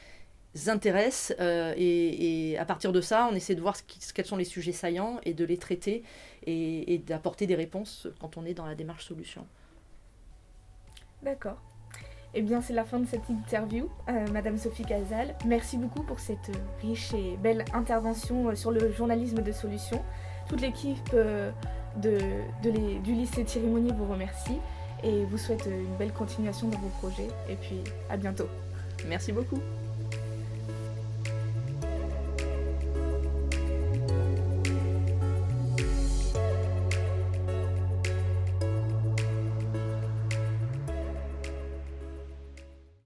intéresse. 0.66 1.34
Euh, 1.40 1.74
et, 1.76 2.56
à 2.58 2.64
partir 2.64 2.92
de 2.92 3.00
ça, 3.00 3.28
on 3.30 3.34
essaie 3.34 3.54
de 3.54 3.60
voir 3.60 3.76
ce 3.76 4.12
quels 4.12 4.26
sont 4.26 4.36
les 4.36 4.44
sujets 4.44 4.72
saillants 4.72 5.20
et 5.24 5.34
de 5.34 5.44
les 5.44 5.56
traiter 5.56 6.02
et 6.46 6.98
d'apporter 7.06 7.46
des 7.46 7.54
réponses 7.54 8.08
quand 8.20 8.36
on 8.36 8.44
est 8.44 8.54
dans 8.54 8.66
la 8.66 8.74
démarche 8.74 9.06
solution. 9.06 9.46
D'accord. 11.22 11.71
Eh 12.34 12.40
bien, 12.40 12.62
c'est 12.62 12.72
la 12.72 12.84
fin 12.84 12.98
de 12.98 13.06
cette 13.06 13.28
interview, 13.28 13.88
euh, 14.08 14.26
Madame 14.32 14.56
Sophie 14.56 14.84
Casal. 14.84 15.34
Merci 15.44 15.76
beaucoup 15.76 16.02
pour 16.02 16.18
cette 16.18 16.50
riche 16.80 17.12
et 17.12 17.36
belle 17.36 17.64
intervention 17.74 18.48
euh, 18.48 18.54
sur 18.54 18.70
le 18.70 18.90
journalisme 18.90 19.42
de 19.42 19.52
solution. 19.52 20.02
Toute 20.48 20.62
l'équipe 20.62 21.10
euh, 21.12 21.50
du 21.96 23.12
lycée 23.12 23.44
Thierry 23.44 23.66
Monnier 23.66 23.92
vous 23.92 24.06
remercie 24.06 24.58
et 25.04 25.24
vous 25.26 25.36
souhaite 25.38 25.66
une 25.66 25.94
belle 25.96 26.12
continuation 26.12 26.68
dans 26.68 26.78
vos 26.78 26.88
projets. 27.00 27.28
Et 27.50 27.56
puis, 27.56 27.82
à 28.08 28.16
bientôt. 28.16 28.48
Merci 29.06 29.32
beaucoup. 29.32 29.58